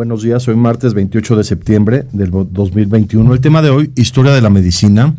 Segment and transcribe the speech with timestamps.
[0.00, 3.34] Buenos días, hoy martes 28 de septiembre del 2021.
[3.34, 5.14] El tema de hoy, historia de la medicina.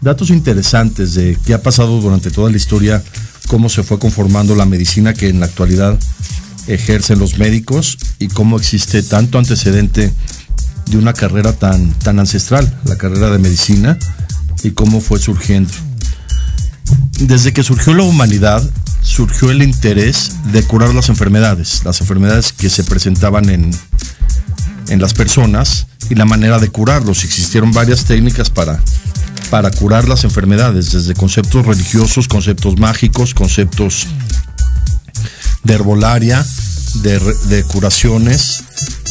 [0.00, 3.02] Datos interesantes de qué ha pasado durante toda la historia,
[3.48, 5.98] cómo se fue conformando la medicina que en la actualidad
[6.68, 10.12] ejercen los médicos y cómo existe tanto antecedente
[10.86, 13.98] de una carrera tan, tan ancestral, la carrera de medicina,
[14.62, 15.72] y cómo fue surgiendo.
[17.18, 18.62] Desde que surgió la humanidad,
[19.02, 23.70] surgió el interés de curar las enfermedades, las enfermedades que se presentaban en,
[24.88, 27.24] en las personas y la manera de curarlos.
[27.24, 28.80] Existieron varias técnicas para,
[29.50, 34.06] para curar las enfermedades, desde conceptos religiosos, conceptos mágicos, conceptos
[35.64, 36.44] de herbolaria,
[36.94, 38.64] de, curaciones,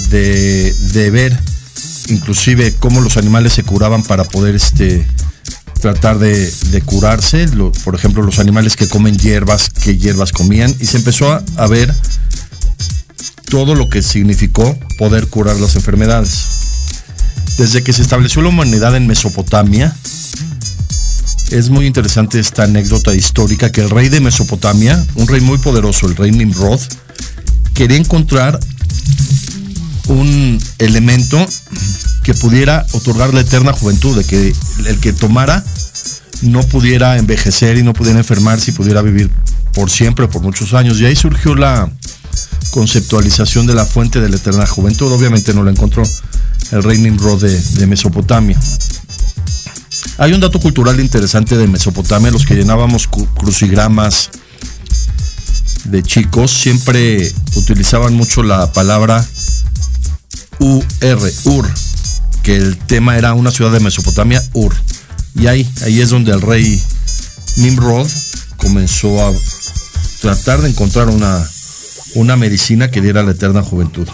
[0.10, 1.40] de, de, ver
[2.10, 5.08] inclusive cómo los animales se curaban para poder este,
[5.82, 7.48] tratar de, curarse,
[7.84, 11.68] por ejemplo los animales que comen hierbas, qué hierbas comían, y se empezó a, a
[11.68, 11.94] ver
[13.50, 16.46] todo lo que significó poder curar las enfermedades.
[17.58, 19.94] Desde que se estableció la humanidad en Mesopotamia,
[21.52, 26.08] es muy interesante esta anécdota histórica que el rey de Mesopotamia, un rey muy poderoso,
[26.08, 26.80] el rey Nimrod,
[27.74, 28.60] quería encontrar
[30.08, 31.46] un elemento
[32.24, 34.54] que pudiera otorgar la eterna juventud, de que
[34.88, 35.64] el que tomara
[36.42, 39.30] no pudiera envejecer y no pudiera enfermarse y pudiera vivir
[39.74, 41.00] por siempre, por muchos años.
[41.00, 41.90] Y ahí surgió la
[42.72, 45.12] conceptualización de la fuente de la eterna juventud.
[45.12, 46.04] Obviamente no la encontró
[46.72, 48.60] el rey Nimrod de, de Mesopotamia.
[50.18, 54.30] Hay un dato cultural interesante de Mesopotamia, los que llenábamos crucigramas
[55.86, 59.26] de chicos, siempre utilizaban mucho la palabra
[60.60, 61.74] UR, UR,
[62.44, 64.74] que el tema era una ciudad de Mesopotamia, Ur.
[65.36, 66.82] Y ahí, ahí es donde el rey
[67.58, 68.08] Nimrod
[68.58, 69.32] comenzó a
[70.22, 71.48] tratar de encontrar una,
[72.16, 74.08] una medicina que diera la eterna juventud.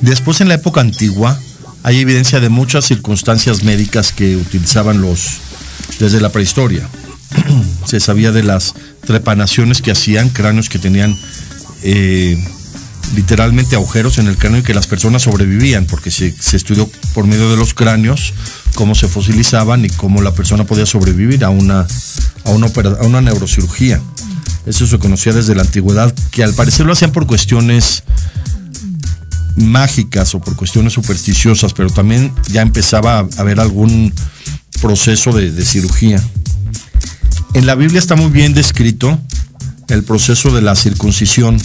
[0.00, 1.38] Después en la época antigua
[1.82, 5.38] hay evidencia de muchas circunstancias médicas que utilizaban los
[5.98, 6.88] desde la prehistoria.
[7.86, 8.74] Se sabía de las
[9.06, 11.16] trepanaciones que hacían, cráneos que tenían
[11.82, 12.42] eh,
[13.14, 17.50] literalmente agujeros en el cráneo y que las personas sobrevivían, porque se, estudió por medio
[17.50, 18.32] de los cráneos
[18.74, 21.86] cómo se fosilizaban y cómo la persona podía sobrevivir a una,
[22.44, 24.00] a una, a una neurocirugía.
[24.66, 28.02] Eso se conocía desde la antigüedad, que al parecer lo hacían por cuestiones
[29.56, 34.12] mágicas o por cuestiones supersticiosas, pero también ya empezaba a haber algún
[34.80, 36.22] proceso de, de cirugía.
[37.52, 39.18] En la Biblia está muy bien descrito
[39.88, 41.56] el proceso de la circuncisión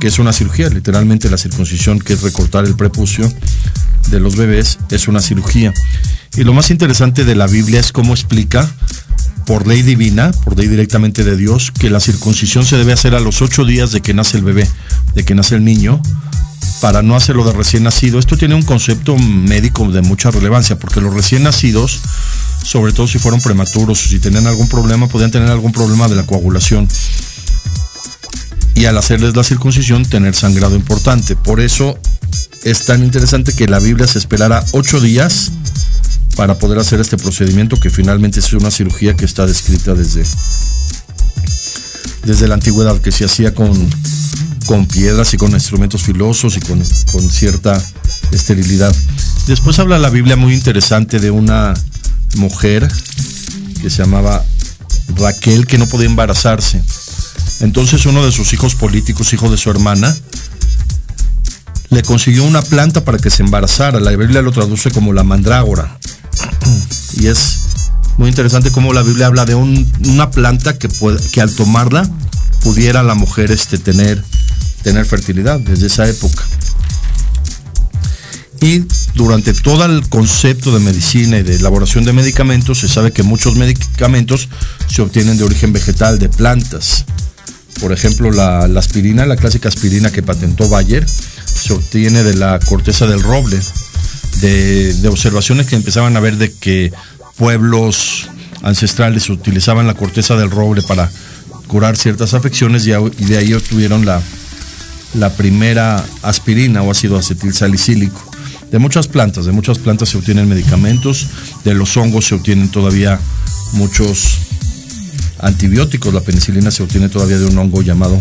[0.00, 3.30] que es una cirugía, literalmente la circuncisión, que es recortar el prepucio
[4.10, 5.72] de los bebés, es una cirugía.
[6.36, 8.68] Y lo más interesante de la Biblia es cómo explica,
[9.46, 13.20] por ley divina, por ley directamente de Dios, que la circuncisión se debe hacer a
[13.20, 14.68] los ocho días de que nace el bebé,
[15.14, 16.00] de que nace el niño,
[16.80, 18.18] para no hacerlo de recién nacido.
[18.18, 22.00] Esto tiene un concepto médico de mucha relevancia, porque los recién nacidos,
[22.62, 26.24] sobre todo si fueron prematuros si tenían algún problema, podían tener algún problema de la
[26.24, 26.86] coagulación
[28.74, 31.36] y al hacerles la circuncisión tener sangrado importante.
[31.36, 31.98] Por eso
[32.64, 35.52] es tan interesante que la Biblia se esperara ocho días
[36.36, 40.24] para poder hacer este procedimiento que finalmente es una cirugía que está descrita desde,
[42.24, 43.72] desde la antigüedad, que se hacía con,
[44.66, 46.80] con piedras y con instrumentos filosos y con,
[47.10, 47.82] con cierta
[48.30, 48.94] esterilidad.
[49.48, 51.74] Después habla la Biblia muy interesante de una
[52.36, 52.86] mujer
[53.82, 54.44] que se llamaba
[55.16, 56.82] Raquel que no podía embarazarse
[57.60, 60.16] entonces uno de sus hijos políticos, hijo de su hermana,
[61.90, 63.98] le consiguió una planta para que se embarazara.
[64.00, 65.98] La Biblia lo traduce como la mandrágora.
[67.16, 67.60] Y es
[68.16, 70.88] muy interesante cómo la Biblia habla de una planta que,
[71.32, 72.08] que al tomarla
[72.62, 74.22] pudiera la mujer este, tener,
[74.82, 76.44] tener fertilidad desde esa época.
[78.60, 78.84] Y
[79.14, 83.54] durante todo el concepto de medicina y de elaboración de medicamentos, se sabe que muchos
[83.54, 84.48] medicamentos
[84.88, 87.04] se obtienen de origen vegetal, de plantas
[87.80, 93.06] Por ejemplo, la, aspirina, la clásica aspirina que patentó Bayer, se obtiene de la corteza
[93.06, 93.58] del roble,
[94.40, 96.92] de, observaciones que empezaban a ver de que
[97.36, 98.28] pueblos
[98.62, 101.10] ancestrales utilizaban la corteza del roble para
[101.68, 104.20] curar ciertas afecciones y, de ahí obtuvieron la,
[105.14, 108.22] la primera aspirina o ácido acetil salicílico.
[108.72, 111.28] De muchas plantas, de muchas plantas se obtienen medicamentos,
[111.64, 113.18] de los hongos se obtienen todavía
[113.72, 114.47] muchos
[115.40, 118.20] antibióticos, la penicilina se obtiene todavía de un hongo llamado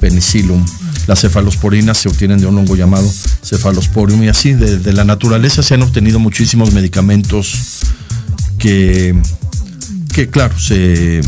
[0.00, 0.64] penicillum,
[1.06, 3.08] las cefalosporinas se obtienen de un hongo llamado
[3.42, 7.80] cefalosporium y así de la naturaleza se han obtenido muchísimos medicamentos
[8.58, 9.14] que
[10.18, 11.22] que claro, se,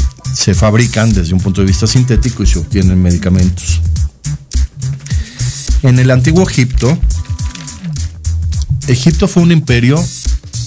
[0.53, 3.81] fabrican desde un punto de vista sintético y se obtienen medicamentos.
[5.85, 6.99] En el antiguo Egipto,
[8.89, 10.05] Egipto fue un imperio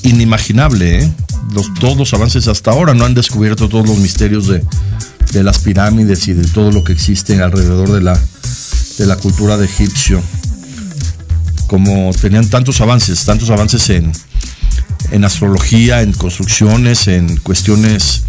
[0.03, 1.03] inimaginable.
[1.03, 1.11] ¿eh?
[1.51, 4.63] Los, todos los avances hasta ahora no han descubierto todos los misterios de,
[5.43, 8.19] las pirámides y de todo lo que existe alrededor de la,
[8.97, 10.21] de la cultura de egipcio.
[11.67, 14.11] Como tenían tantos avances, tantos avances en,
[15.11, 18.23] en astrología, en construcciones, en cuestiones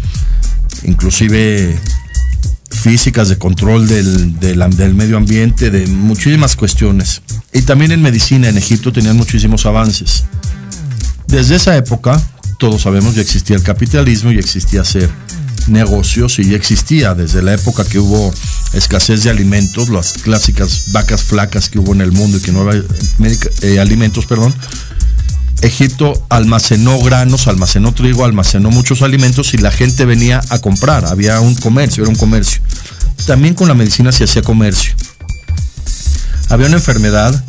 [0.83, 1.79] inclusive
[2.69, 7.21] físicas de control del, del, medio ambiente, de muchísimas cuestiones.
[7.51, 10.25] Y también en medicina en Egipto tenían muchísimos avances.
[11.27, 12.21] Desde esa época,
[12.57, 15.09] todos sabemos, ya existía el capitalismo y existía hacer
[15.67, 18.33] negocios y ya existía desde la época que hubo
[18.73, 22.61] escasez de alimentos, las clásicas vacas flacas que hubo en el mundo y que no
[22.61, 22.83] había
[23.61, 24.53] eh, alimentos, perdón,
[25.61, 31.05] Egipto almacenó granos, almacenó trigo, almacenó muchos alimentos y la gente venía a comprar.
[31.05, 32.61] Había un comercio, era un comercio.
[33.25, 34.93] También con la medicina se hacía comercio.
[36.49, 37.43] Había una enfermedad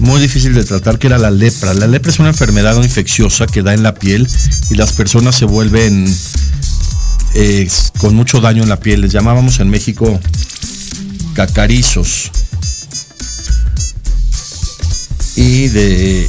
[0.00, 1.74] muy difícil de tratar que era la lepra.
[1.74, 4.28] La lepra es una enfermedad infecciosa que da en la piel
[4.70, 6.12] y las personas se vuelven
[7.34, 7.68] eh,
[7.98, 9.02] con mucho daño en la piel.
[9.02, 10.18] Les llamábamos en México
[11.34, 12.30] cacarizos.
[15.36, 16.28] Y de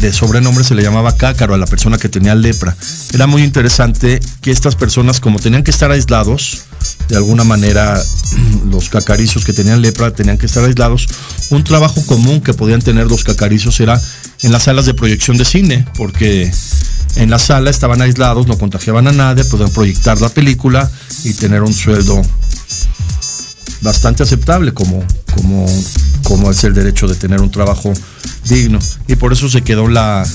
[0.00, 2.76] de sobrenombre se le llamaba cácaro a la persona que tenía lepra.
[3.12, 6.63] Era muy interesante que estas personas, como tenían que estar aislados,
[7.08, 8.02] de alguna manera
[8.70, 11.06] los cacarizos que tenían lepra tenían que estar aislados,
[11.50, 14.00] un trabajo común que podían tener los cacarizos era
[14.42, 16.50] en las salas de proyección de cine, porque
[17.16, 20.90] en la sala estaban aislados, no contagiaban a nadie, podían proyectar la película
[21.24, 22.20] y tener un sueldo
[23.80, 25.66] bastante aceptable como, como,
[26.22, 27.92] como es el derecho de tener un trabajo
[28.48, 28.78] digno.
[29.06, 30.26] Y por eso se quedó la,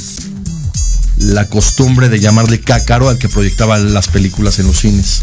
[1.18, 5.22] la costumbre de llamarle cácaro al que proyectaba las películas en los cines.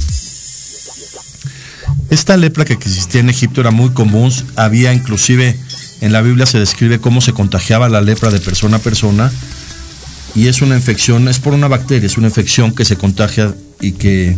[2.10, 5.56] Esta lepra que existía en Egipto era muy común, había inclusive
[6.00, 9.32] en la Biblia se describe cómo se contagiaba la lepra de persona a persona
[10.34, 13.92] y es una infección, es por una bacteria, es una infección que se contagia y
[13.92, 14.36] que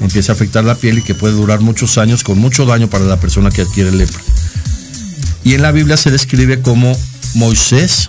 [0.00, 3.04] empieza a afectar la piel y que puede durar muchos años con mucho daño para
[3.04, 4.20] la persona que adquiere lepra.
[5.42, 6.96] Y en la Biblia se describe cómo
[7.34, 8.08] Moisés,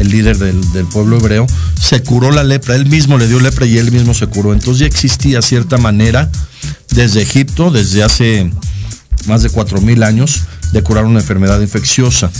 [0.00, 1.46] el líder del, pueblo hebreo,
[1.80, 2.74] se curó la lepra.
[2.74, 4.52] Él mismo le dio lepra y él mismo se curó.
[4.52, 6.30] Entonces ya existía cierta manera
[6.90, 8.50] desde Egipto, desde hace
[9.26, 10.42] más de 4.000 años,
[10.72, 12.30] de curar una enfermedad infecciosa.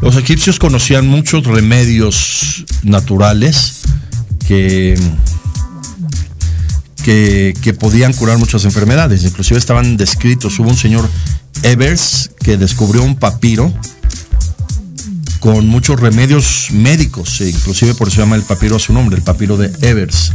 [0.00, 3.82] Los egipcios conocían muchos remedios naturales
[4.46, 4.98] que,
[7.02, 9.24] que, que, podían curar muchas enfermedades.
[9.24, 10.58] Inclusive estaban descritos.
[10.58, 11.08] Hubo un señor
[11.62, 13.72] Evers que descubrió un papiro
[15.44, 19.14] con muchos remedios médicos, e inclusive por eso se llama el papiro a su nombre,
[19.18, 20.32] el papiro de Evers.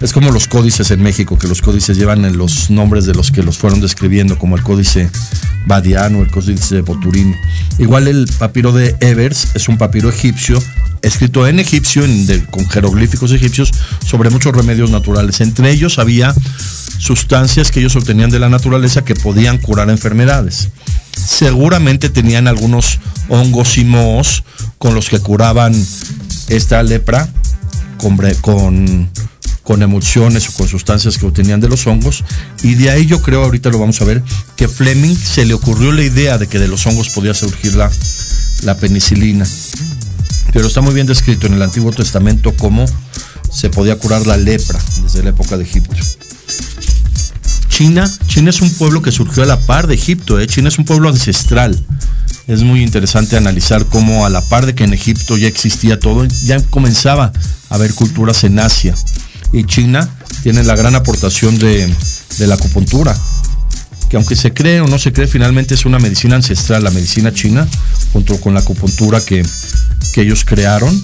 [0.00, 3.42] Es como los códices en México, que los códices llevan los nombres de los que
[3.42, 5.10] los fueron describiendo, como el códice
[5.66, 7.36] Badiano, el códice de Boturín.
[7.78, 10.58] Igual el papiro de Evers es un papiro egipcio,
[11.02, 12.02] escrito en egipcio,
[12.50, 13.72] con jeroglíficos egipcios,
[14.06, 15.42] sobre muchos remedios naturales.
[15.42, 16.34] Entre ellos había
[16.96, 20.70] sustancias que ellos obtenían de la naturaleza que podían curar enfermedades
[21.16, 22.98] seguramente tenían algunos
[23.28, 24.44] hongos y mohos
[24.78, 25.74] con los que curaban
[26.48, 27.28] esta lepra
[27.98, 28.16] con,
[29.62, 32.24] con, emulsiones o con sustancias que obtenían de los hongos.
[32.62, 34.22] Y de ahí yo creo, ahorita lo vamos a ver,
[34.56, 37.90] que Fleming se le ocurrió la idea de que de los hongos podía surgir la,
[38.62, 39.46] la penicilina.
[40.52, 42.84] Pero está muy bien descrito en el Antiguo Testamento cómo
[43.52, 45.96] se podía curar la lepra desde la época de Egipto.
[47.80, 50.46] China, China es un pueblo que surgió a la par de Egipto, ¿eh?
[50.46, 51.82] China es un pueblo ancestral.
[52.46, 56.26] Es muy interesante analizar cómo a la par de que en Egipto ya existía todo,
[56.44, 57.32] ya comenzaba
[57.70, 58.94] a haber culturas en Asia.
[59.54, 60.06] Y China
[60.42, 61.90] tiene la gran aportación de,
[62.40, 63.16] la acupuntura,
[64.10, 67.32] que aunque se cree o no se cree, finalmente es una medicina ancestral, la medicina
[67.32, 67.66] china,
[68.12, 69.42] junto con la acupuntura que,
[70.12, 71.02] que ellos crearon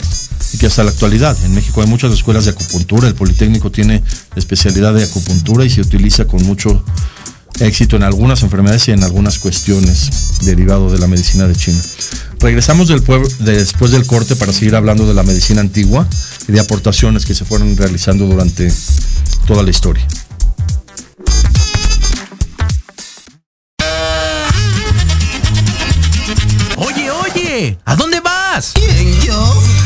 [0.53, 4.03] y que hasta la actualidad en México hay muchas escuelas de acupuntura, el Politécnico tiene
[4.37, 6.85] especialidad de acupuntura y se utiliza con mucho
[7.61, 10.11] éxito en algunas enfermedades y en algunas cuestiones
[10.43, 11.81] derivado de la medicina de China.
[12.41, 13.03] Regresamos del
[13.41, 16.07] después del corte para seguir hablando de la medicina antigua
[16.49, 18.73] y de aportaciones que se fueron realizando durante
[19.47, 20.07] toda la historia.
[26.77, 28.73] Oye, oye, ¿a dónde vas?
[28.75, 29.86] ¿Quién, yo?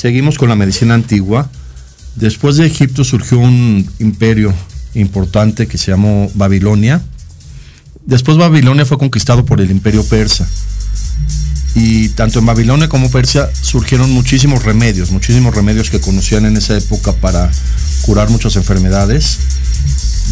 [0.00, 1.50] Seguimos con la medicina antigua.
[2.16, 4.50] Después de Egipto surgió un imperio
[4.94, 7.02] importante que se llamó Babilonia.
[8.06, 10.48] Después Babilonia fue conquistado por el imperio persa.
[11.74, 16.78] Y tanto en Babilonia como Persia surgieron muchísimos remedios, muchísimos remedios que conocían en esa
[16.78, 17.50] época para
[18.00, 19.38] curar muchas enfermedades.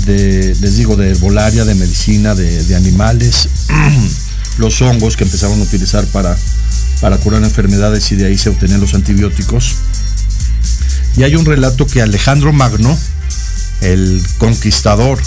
[0.06, 3.50] De, les digo, de herbolaria, de medicina, de, de animales,
[4.56, 6.38] los hongos que empezaron a utilizar para
[7.00, 9.76] para curar enfermedades y de ahí se obtenían los antibióticos.
[11.16, 12.96] Y hay un relato que Alejandro Magno,
[13.80, 15.18] el conquistador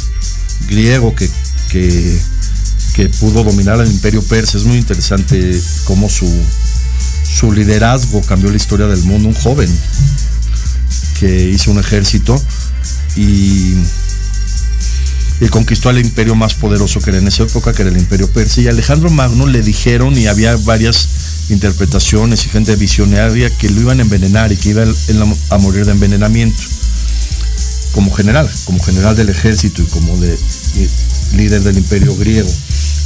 [0.67, 1.29] griego que,
[1.69, 2.19] que,
[3.19, 6.31] pudo dominar el imperio persa, es muy interesante cómo su,
[7.39, 9.69] su liderazgo cambió la historia del mundo, un joven
[11.19, 12.41] que hizo un ejército
[13.15, 13.75] y,
[15.49, 18.61] conquistó al imperio más poderoso que era en esa época, que era el imperio persa.
[18.61, 21.07] Y Alejandro Magno le dijeron, y había varias
[21.50, 24.83] interpretaciones y gente visionaria que lo iban a envenenar y que iba
[25.50, 26.62] a morir de envenenamiento
[27.93, 30.38] como general, como general del ejército y como de,
[31.36, 32.50] líder del imperio griego.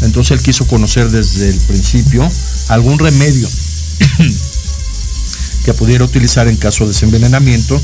[0.01, 2.29] Entonces él quiso conocer desde el principio
[2.69, 3.49] algún remedio
[5.65, 7.81] que pudiera utilizar en caso de desenvenenamiento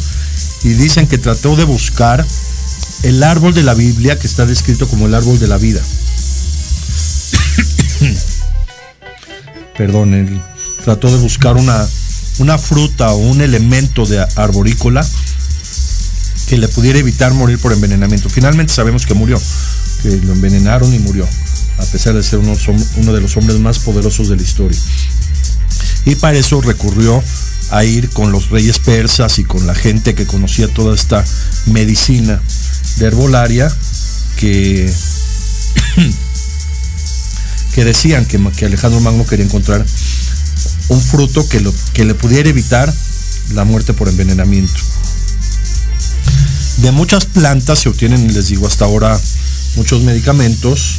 [0.64, 2.26] y dicen que trató de buscar
[3.04, 5.82] el árbol de la Biblia que está descrito como el árbol de la vida.
[9.78, 10.42] Perdón, el,
[10.84, 11.88] trató de buscar una,
[12.40, 15.06] una fruta o un elemento de arborícola
[16.48, 18.30] que le pudiera evitar morir por envenenamiento.
[18.30, 19.42] Finalmente sabemos que murió,
[20.02, 21.26] que lo envenenaron y murió,
[21.78, 22.54] a pesar de ser uno,
[22.98, 24.78] uno de los hombres más poderosos de la historia.
[26.06, 27.24] Y para eso recurrió
[27.70, 31.24] a ir con los reyes persas y con la gente que conocía toda esta
[31.68, 32.42] medicina
[32.98, 33.72] de herbolaria
[34.36, 34.92] que,
[37.74, 39.86] que decían que, Alejandro Magno quería encontrar
[40.90, 42.94] un fruto que, lo, que le pudiera evitar
[43.54, 44.80] la muerte por envenenamiento.
[46.78, 49.20] De muchas plantas se obtienen, les digo hasta ahora,
[49.76, 50.98] muchos medicamentos,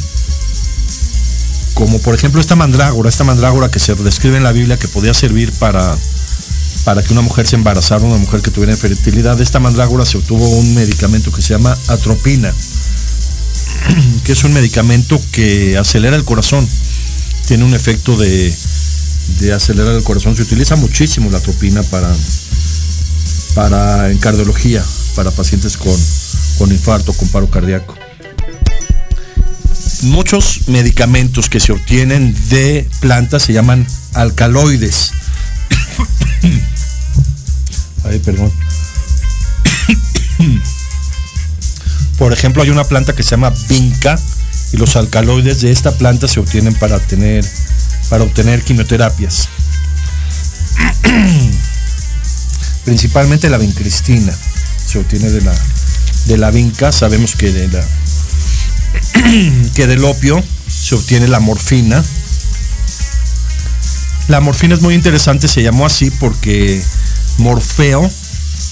[1.73, 5.13] como por ejemplo esta mandrágora, esta mandrágora que se describe en la Biblia que podía
[5.13, 5.97] servir para,
[6.85, 9.37] para que una mujer se embarazara, una mujer que tuviera infertilidad.
[9.37, 12.53] De esta mandrágora se obtuvo un medicamento que se llama atropina,
[14.23, 16.67] que es un medicamento que acelera el corazón,
[17.47, 18.53] tiene un efecto de,
[19.39, 20.35] de acelerar el corazón.
[20.35, 22.13] Se utiliza muchísimo la atropina para,
[23.55, 24.83] para en cardiología,
[25.15, 25.97] para pacientes con,
[26.57, 27.95] con infarto, con paro cardíaco
[30.03, 35.11] muchos medicamentos que se obtienen de plantas se llaman alcaloides.
[38.03, 38.51] Ay, perdón.
[42.23, 44.17] Por ejemplo, hay una planta que se llama vinca
[44.71, 47.43] y los alcaloides de esta planta se obtienen para tener
[48.09, 49.49] para obtener quimioterapias.
[52.85, 54.33] Principalmente la vincristina
[54.85, 55.53] se obtiene de la
[56.27, 57.85] de la vinca, sabemos que de la
[59.75, 62.01] que del opio se obtiene la morfina.
[64.29, 66.81] La morfina es muy interesante, se llamó así porque
[67.39, 68.09] Morfeo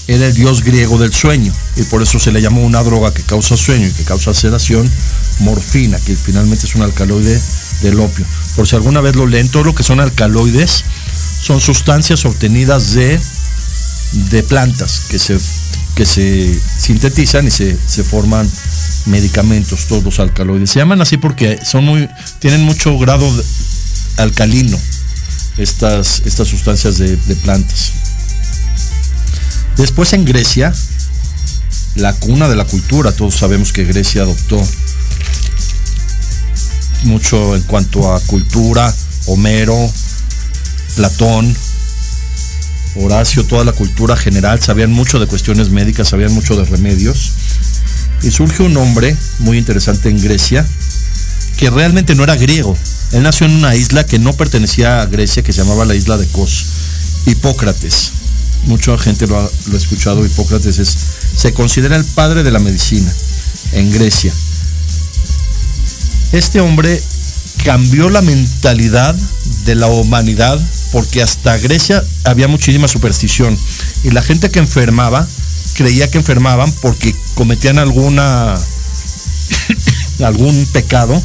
[0.08, 3.22] era el dios griego del sueño y por eso se le llamó una droga que
[3.22, 4.90] causa sueño y que causa sedación,
[5.40, 7.40] morfina, que finalmente es un alcaloide
[7.82, 8.24] del opio.
[8.56, 10.84] Por si alguna vez lo leen, todo lo que son alcaloides
[11.42, 13.20] son sustancias obtenidas de,
[14.30, 15.38] de plantas que se,
[15.94, 18.48] que se sintetizan y se, se forman
[19.06, 20.70] medicamentos, todos los alcaloides.
[20.70, 23.28] Se llaman así porque son muy, tienen mucho grado
[24.18, 24.78] alcalino
[25.58, 27.92] estas, estas sustancias de, de plantas.
[29.76, 30.72] Después en Grecia,
[31.96, 34.62] la cuna de la cultura, todos sabemos que Grecia adoptó
[37.04, 38.94] mucho en cuanto a cultura,
[39.26, 39.76] Homero,
[40.96, 41.54] Platón,
[42.96, 47.32] Horacio, toda la cultura general, sabían mucho de cuestiones médicas, sabían mucho de remedios.
[48.22, 50.66] Y surge un hombre muy interesante en Grecia,
[51.56, 52.76] que realmente no era griego.
[53.12, 56.18] Él nació en una isla que no pertenecía a Grecia, que se llamaba la isla
[56.18, 56.66] de Kos.
[57.26, 58.21] Hipócrates.
[58.66, 60.24] Mucha gente lo ha, escuchado.
[60.24, 60.96] Hipócrates es,
[61.36, 63.12] se considera el padre de la medicina
[63.72, 64.32] en Grecia.
[66.32, 67.00] Este hombre
[67.64, 69.14] cambió la mentalidad
[69.64, 73.56] de la humanidad porque hasta Grecia había muchísima superstición
[74.02, 75.26] y la gente que enfermaba
[75.74, 78.54] creía que enfermaban porque cometían alguna
[80.24, 81.20] algún pecado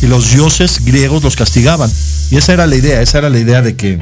[0.00, 1.90] y los dioses griegos los castigaban.
[2.30, 3.98] Y esa era la idea, esa era la idea de que,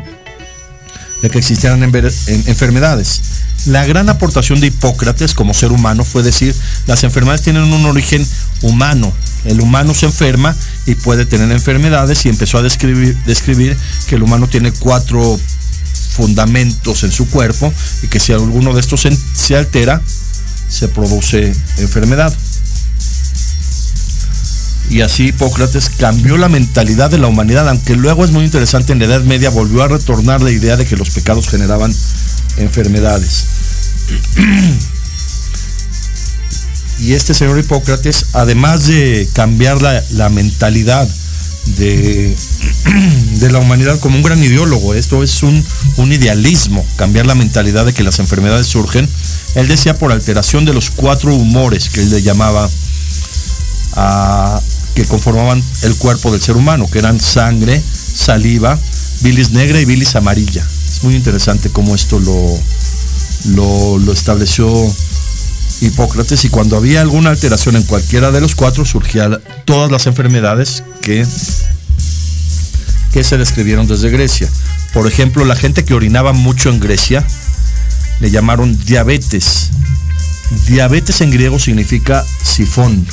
[1.22, 3.20] de que existieran enfermedades.
[3.66, 6.54] La gran aportación de Hipócrates como ser humano fue decir,
[6.86, 8.24] las enfermedades tienen un origen
[8.62, 9.12] humano.
[9.44, 10.54] El humano se enferma
[10.86, 13.76] y puede tener enfermedades y empezó a describir,
[14.06, 15.38] que el humano tiene cuatro
[16.10, 20.00] fundamentos en su cuerpo y que si alguno de estos se altera,
[20.68, 22.34] se produce enfermedad.
[24.88, 29.00] Y así Hipócrates cambió la mentalidad de la humanidad, aunque luego es muy interesante, en
[29.00, 31.92] la Edad Media volvió a retornar la idea de que los pecados generaban
[32.56, 33.46] enfermedades.
[36.98, 41.06] Y este señor Hipócrates, además de cambiar la, la mentalidad
[41.76, 42.34] de,
[43.40, 45.62] de la humanidad como un gran ideólogo, esto es un,
[45.98, 49.06] un idealismo, cambiar la mentalidad de que las enfermedades surgen,
[49.56, 52.66] él decía por alteración de los cuatro humores que él le llamaba
[53.92, 54.60] a-
[54.96, 58.78] que conformaban el cuerpo del ser humano, que eran sangre, saliva,
[59.20, 60.66] bilis negra y bilis amarilla.
[60.88, 64.66] Es muy interesante cómo esto lo, lo, estableció
[65.82, 70.82] Hipócrates y cuando había alguna alteración en cualquiera de los cuatro surgían todas las enfermedades
[71.02, 71.26] que,
[73.12, 74.48] que se describieron desde Grecia.
[74.94, 77.22] Por ejemplo, la gente que orinaba mucho en Grecia
[78.20, 79.68] le llamaron diabetes.
[80.66, 83.06] Diabetes en griego significa sifón.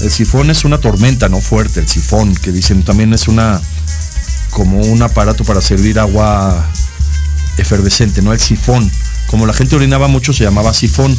[0.00, 3.60] El sifón es una tormenta, no fuerte, el sifón, que dicen también es una
[4.50, 6.66] como un aparato para servir agua
[7.58, 8.90] efervescente, no el sifón.
[9.26, 11.16] Como la gente orinaba mucho se llamaba sifón.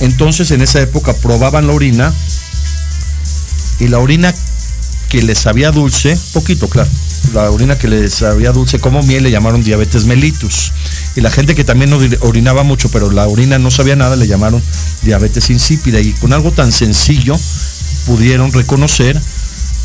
[0.00, 2.12] Entonces en esa época probaban la orina
[3.78, 4.34] y la orina
[5.08, 6.90] que les sabía dulce, poquito claro,
[7.32, 10.72] la orina que les sabía dulce como miel le llamaron diabetes mellitus.
[11.16, 14.26] Y la gente que también ori- orinaba mucho, pero la orina no sabía nada, le
[14.26, 14.62] llamaron
[15.02, 15.98] diabetes insípida.
[16.00, 17.34] Y con algo tan sencillo
[18.06, 19.20] pudieron reconocer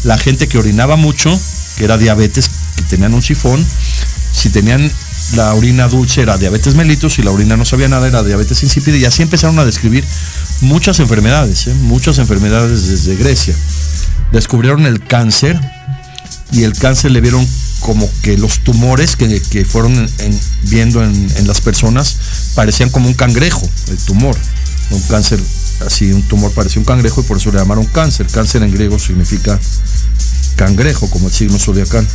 [0.03, 1.37] la gente que orinaba mucho,
[1.77, 3.65] que era diabetes, que tenían un sifón,
[4.33, 4.91] si tenían
[5.35, 8.97] la orina dulce era diabetes mellitus y la orina no sabía nada era diabetes insípida
[8.97, 10.03] y así empezaron a describir
[10.61, 11.73] muchas enfermedades, ¿eh?
[11.83, 13.55] muchas enfermedades desde Grecia.
[14.33, 15.59] Descubrieron el cáncer
[16.51, 17.47] y el cáncer le vieron
[17.81, 22.15] como que los tumores que, que fueron en- en- viendo en, en las personas
[22.55, 24.35] parecían como un cangrejo, el tumor.
[24.91, 25.39] Un cáncer,
[25.85, 28.27] así un tumor parecía un cangrejo y por eso le llamaron cáncer.
[28.27, 29.59] Cáncer en griego significa
[30.57, 32.05] cangrejo, como el signo zodiacal.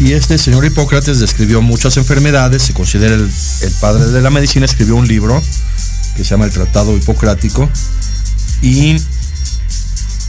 [0.00, 4.64] Y este señor Hipócrates describió muchas enfermedades, se considera el, el padre de la medicina,
[4.64, 5.40] escribió un libro
[6.16, 7.68] que se llama El Tratado Hipocrático
[8.62, 8.96] y,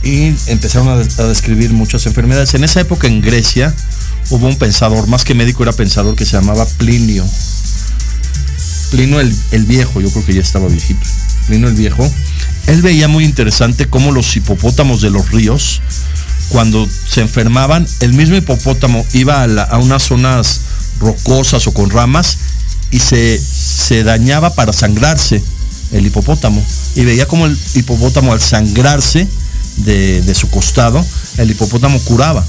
[0.03, 2.53] y empezaron a, des- a describir muchas enfermedades.
[2.53, 3.73] En esa época en Grecia
[4.29, 7.25] hubo un pensador, más que médico era pensador, que se llamaba Plinio.
[8.91, 11.05] Plinio el, el viejo, yo creo que ya estaba viejito.
[11.47, 12.09] Plinio el viejo.
[12.67, 15.81] Él veía muy interesante cómo los hipopótamos de los ríos
[16.49, 20.59] cuando se enfermaban, el mismo hipopótamo iba a, a unas zonas
[20.99, 22.37] rocosas o con ramas
[22.91, 25.41] y se, se dañaba para sangrarse
[25.91, 26.63] el hipopótamo.
[26.95, 29.27] Y veía como el hipopótamo al sangrarse
[29.77, 31.05] de, de su costado,
[31.37, 32.45] el hipopótamo curaba.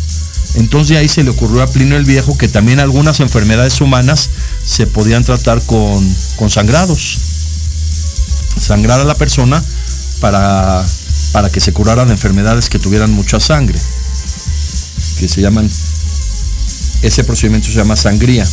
[0.54, 4.30] Entonces ahí se le ocurrió a Plinio el Viejo que también algunas enfermedades humanas
[4.64, 7.18] se podían tratar con, con sangrados.
[8.60, 9.62] Sangrar a la persona
[10.20, 10.86] para,
[11.32, 13.78] para que se curaran enfermedades que tuvieran mucha sangre.
[15.18, 15.68] Que se llaman,
[17.02, 18.44] ese procedimiento se llama sangría.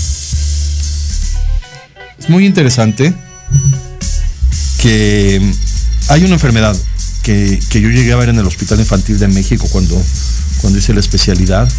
[2.20, 3.14] Es muy interesante
[4.80, 5.54] que
[6.10, 6.76] hay una enfermedad
[7.24, 10.02] que, yo llegué a ver en el Hospital Infantil de México cuando,
[10.62, 11.70] cuando hice la especialidad,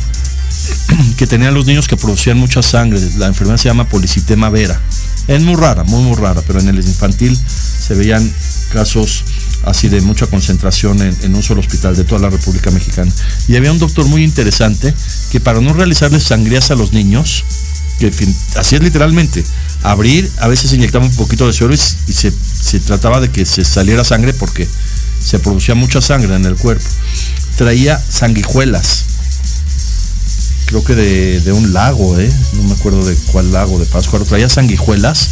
[1.17, 3.01] que tenían los niños que producían mucha sangre.
[3.19, 4.81] La enfermedad se llama policitema vera.
[5.29, 8.29] Es muy rara, muy muy rara, pero en el infantil se veían
[8.73, 9.25] casos
[9.65, 13.13] así de mucha concentración en, en un solo hospital de toda la República Mexicana.
[13.49, 14.93] Y había un doctor muy interesante
[15.31, 17.45] que para no realizarles sangrías a los niños,
[18.01, 18.11] que
[18.57, 19.45] así es literalmente,
[19.83, 23.47] abrir, a veces inyectaba un poquito de suero y, y se, se trataba de que
[23.47, 24.67] se saliera sangre porque
[25.25, 26.85] se producía mucha sangre en el cuerpo.
[27.57, 29.05] Traía sanguijuelas,
[30.67, 32.33] creo que de, de un lago, ¿eh?
[32.55, 35.29] no me acuerdo de cuál lago de Pátzcuaro, traía sanguijuelas,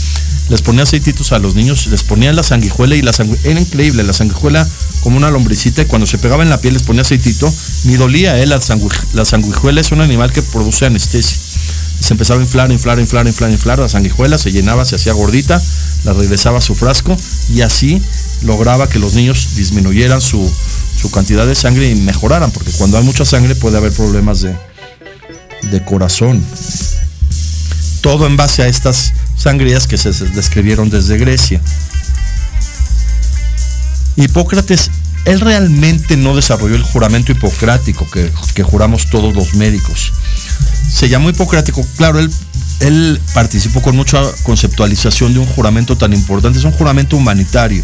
[0.51, 4.03] les ponía aceititos a los niños, les ponía la sanguijuela y la sanguijuela, era increíble,
[4.03, 4.69] la sanguijuela
[5.01, 7.53] como una lombricita y cuando se pegaba en la piel les ponía aceitito,
[7.85, 8.47] ni dolía, ¿eh?
[8.47, 11.39] la, sangui- la sanguijuela es un animal que produce anestesia.
[12.01, 15.63] Se empezaba a inflar, inflar, inflar, inflar, inflar, la sanguijuela se llenaba, se hacía gordita,
[16.05, 17.17] la regresaba a su frasco
[17.53, 18.03] y así
[18.43, 20.51] lograba que los niños disminuyeran su,
[21.01, 24.57] su cantidad de sangre y mejoraran, porque cuando hay mucha sangre puede haber problemas de,
[25.71, 26.43] de corazón.
[28.01, 31.61] Todo en base a estas sangrías que se describieron desde Grecia.
[34.17, 34.91] Hipócrates,
[35.27, 40.13] él realmente no desarrolló el juramento hipocrático que, que juramos todos los médicos.
[40.93, 42.19] Se llamó hipocrático, claro,
[42.81, 47.83] él, participó con mucha conceptualización de un juramento tan importante, es un juramento humanitario.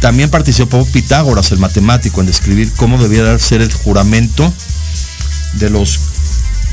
[0.00, 4.52] También participó Pitágoras, el matemático, en describir cómo debía ser el juramento
[5.54, 5.98] de los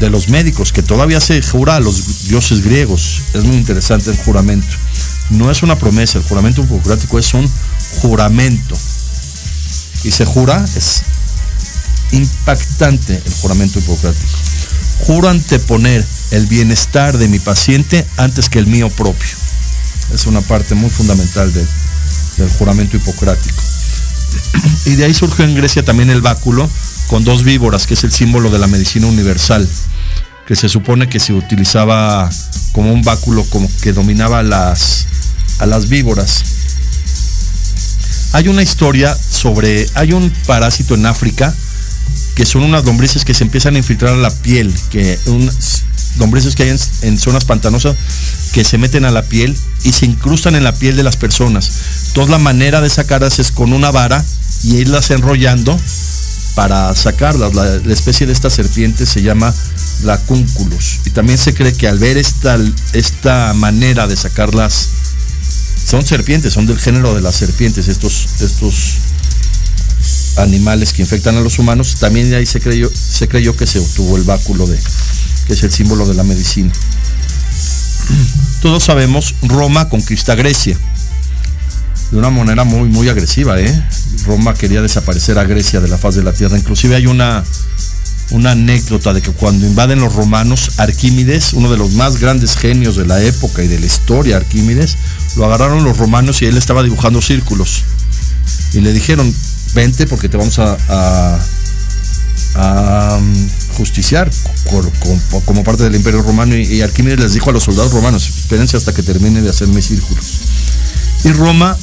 [0.01, 3.21] de los médicos, que todavía se jura a los dioses griegos.
[3.33, 4.75] Es muy interesante el juramento.
[5.29, 7.49] No es una promesa, el juramento hipocrático es un
[8.01, 8.75] juramento.
[10.03, 11.03] Y se jura, es
[12.11, 14.37] impactante el juramento hipocrático.
[15.05, 19.29] Juro anteponer el bienestar de mi paciente antes que el mío propio.
[20.13, 21.67] Es una parte muy fundamental del,
[22.57, 23.61] juramento hipocrático.
[24.85, 26.69] Y de ahí surgió en Grecia también el báculo
[27.07, 29.67] con dos víboras, que es el símbolo de la medicina universal,
[30.47, 32.29] que se supone que se utilizaba
[32.71, 35.07] como un báculo como que dominaba las,
[35.59, 36.43] a las víboras.
[38.33, 41.53] Hay una historia sobre, hay un parásito en África
[42.35, 45.19] que son unas lombrices que se empiezan a infiltrar a la piel, que
[46.17, 47.95] lombrices que hay en, zonas pantanosas
[48.53, 51.71] que se meten a la piel y se incrustan en la piel de las personas.
[52.07, 54.23] Entonces la manera de sacarlas es con una vara
[54.63, 55.77] y irlas enrollando
[56.55, 57.55] para sacarlas.
[57.55, 59.53] La, la especie de esta serpiente se llama
[60.03, 60.99] la cúnculus.
[61.05, 62.57] Y también se cree que al ver esta,
[62.93, 64.89] esta manera de sacarlas,
[65.85, 68.97] son serpientes, son del género de las serpientes, estos, estos
[70.37, 73.79] animales que infectan a los humanos, también de ahí se creyó, se creyó que se
[73.79, 74.77] obtuvo el báculo de,
[75.47, 76.71] que es el símbolo de la medicina.
[78.61, 80.77] Todos sabemos, Roma conquista Grecia
[82.11, 83.59] de una manera muy, muy agresiva.
[83.59, 83.83] ¿eh?
[84.25, 86.57] Roma quería desaparecer a Grecia de la faz de la tierra.
[86.57, 87.43] Inclusive hay una,
[88.31, 92.97] una anécdota de que cuando invaden los romanos, Arquímedes, uno de los más grandes genios
[92.97, 94.97] de la época y de la historia, Arquímedes,
[95.37, 97.83] lo agarraron los romanos y él estaba dibujando círculos.
[98.73, 99.33] Y le dijeron,
[99.73, 101.39] vente porque te vamos a, a,
[102.55, 103.19] a
[103.71, 104.29] ajusticiar
[105.45, 108.93] como parte del Imperio Romano y, Arquímedes les dijo a los soldados romanos, espérense hasta
[108.93, 110.25] que termine de hacerme círculos.
[111.23, 111.77] Y Roma,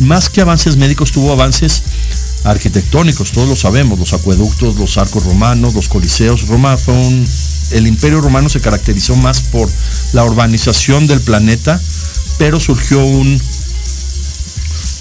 [0.00, 1.82] más que avances médicos, tuvo avances
[2.44, 6.46] arquitectónicos, todos lo sabemos, los acueductos, los arcos romanos, los coliseos.
[6.46, 7.26] Roma fue un,
[7.72, 9.68] el imperio romano se caracterizó más por
[10.12, 11.80] la urbanización del planeta,
[12.38, 13.40] pero surgió un,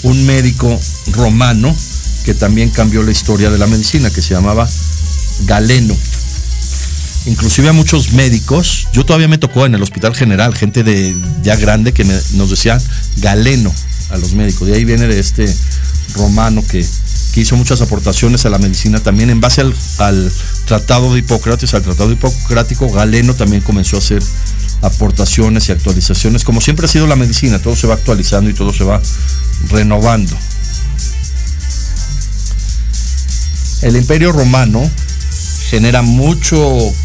[0.03, 0.79] un médico
[1.11, 1.75] romano
[2.25, 4.67] que también cambió la historia de la medicina, que se llamaba
[5.45, 5.95] Galeno.
[7.25, 11.55] Inclusive a muchos médicos, yo todavía me tocó en el hospital general, gente de ya
[11.55, 12.77] grande que nos decía
[13.17, 13.73] Galeno
[14.09, 14.67] a los médicos.
[14.67, 15.53] De ahí viene de este
[16.15, 16.85] romano que,
[17.33, 20.31] que hizo muchas aportaciones a la medicina también en base al,
[20.65, 24.23] tratado de Hipócrates, al tratado hipocrático, Galeno también comenzó a hacer
[24.81, 28.73] aportaciones y actualizaciones, como siempre ha sido la medicina, todo se va actualizando y todo
[28.73, 29.01] se va
[29.69, 30.35] renovando.
[33.81, 34.89] El imperio romano
[35.69, 36.57] genera mucho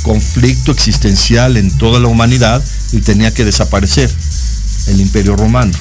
[0.03, 4.11] conflicto existencial en toda la humanidad y tenía que desaparecer
[4.89, 5.73] el imperio romano.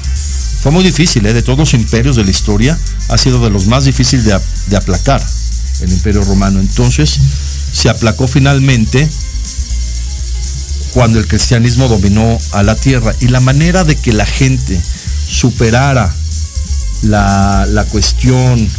[0.62, 1.34] Fue muy difícil, ¿eh?
[1.34, 2.78] de todos los imperios de la historia,
[3.10, 5.22] ha sido de los más difíciles de, de aplacar
[5.82, 6.60] el imperio romano.
[6.60, 7.20] Entonces
[7.74, 9.10] se aplacó finalmente
[10.94, 13.14] cuando el cristianismo dominó a la tierra.
[13.20, 14.80] Y la manera de que la gente
[15.28, 16.14] superara
[17.04, 18.70] la, la, cuestión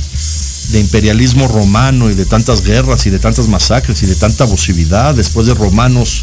[0.71, 5.15] de imperialismo romano y de tantas guerras y de tantas masacres y de tanta abusividad
[5.15, 6.23] después de romanos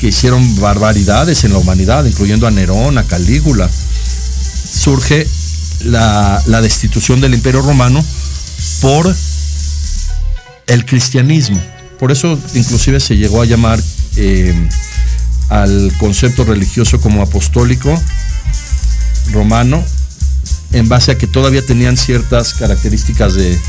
[0.00, 5.26] que hicieron barbaridades en la humanidad, incluyendo a Nerón, a Calígula, surge
[5.84, 8.04] la, destitución del imperio romano
[8.80, 9.14] por
[10.66, 11.62] el cristianismo.
[11.98, 13.78] Por eso inclusive se llegó a llamar
[14.16, 14.54] eh,
[15.50, 18.00] al concepto religioso como apostólico
[19.32, 19.84] romano,
[20.72, 23.60] en base a que todavía tenían ciertas características de,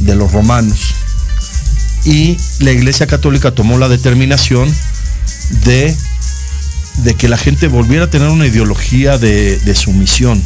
[0.00, 0.94] de los romanos.
[2.04, 4.74] Y la Iglesia Católica tomó la determinación
[5.64, 5.94] de
[6.98, 10.42] de que la gente volviera a tener una ideología de, sumisión.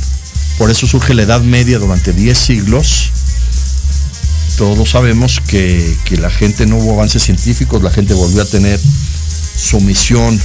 [0.58, 3.10] Por eso surge la Edad Media durante 10 siglos.
[4.56, 8.80] Todos sabemos que, la gente no hubo avances científicos, la gente volvió a tener
[9.56, 10.38] sumisión,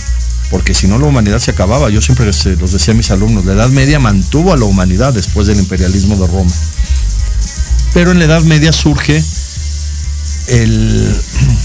[0.50, 1.90] porque si no la humanidad se acababa.
[1.90, 5.48] Yo siempre los decía a mis alumnos, la Edad Media mantuvo a la humanidad después
[5.48, 6.52] del imperialismo de Roma.
[7.94, 9.24] Pero en la Edad Media surge
[10.48, 11.16] el,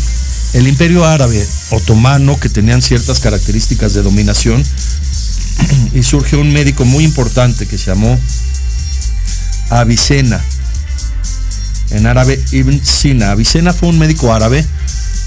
[0.54, 4.62] el imperio árabe otomano que tenían ciertas características de dominación
[5.94, 8.18] y surge un médico muy importante que se llamó
[9.70, 10.40] Avicena,
[11.90, 13.32] en árabe Ibn Sina.
[13.32, 14.64] Avicena fue un médico árabe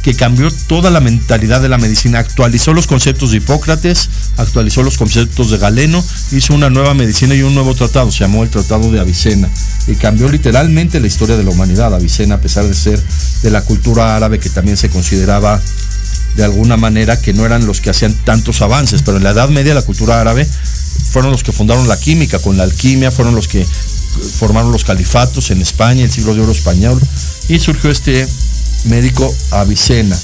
[0.10, 4.98] que cambió toda la mentalidad de la medicina, actualizó los conceptos de Hipócrates, actualizó los
[4.98, 8.92] conceptos de Galeno, hizo una nueva medicina y un nuevo tratado, se llamó el Tratado
[8.92, 9.48] de Avicena,
[9.86, 11.94] y cambió literalmente la historia de la humanidad.
[11.94, 13.00] Avicena, a pesar de ser
[13.44, 15.62] de la cultura árabe que también se consideraba
[16.36, 19.50] de alguna manera que no eran los que hacían tantos avances, pero en la Edad
[19.50, 20.48] Media la cultura árabe
[21.12, 23.64] fueron los que fundaron la química, con la alquimia fueron los que
[24.40, 27.00] formaron los califatos en España, el siglo de oro español,
[27.48, 28.28] y surgió este
[28.86, 30.18] médico Avicena.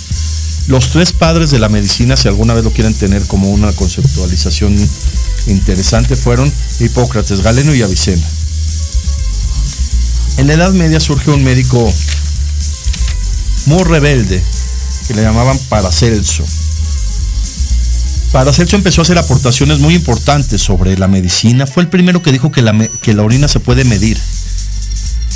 [0.68, 4.76] Los tres padres de la medicina, si alguna vez lo quieren tener como una conceptualización
[5.48, 8.28] interesante, fueron Hipócrates, Galeno y Avicena.
[10.38, 11.94] En la Edad Media surgió un médico
[13.68, 14.44] muy rebelde,
[15.08, 16.44] que le llamaban Paracelso.
[18.32, 21.66] Paracelso empezó a hacer aportaciones muy importantes sobre la medicina.
[21.68, 24.20] Fue el primero que dijo que la, que la orina se puede medir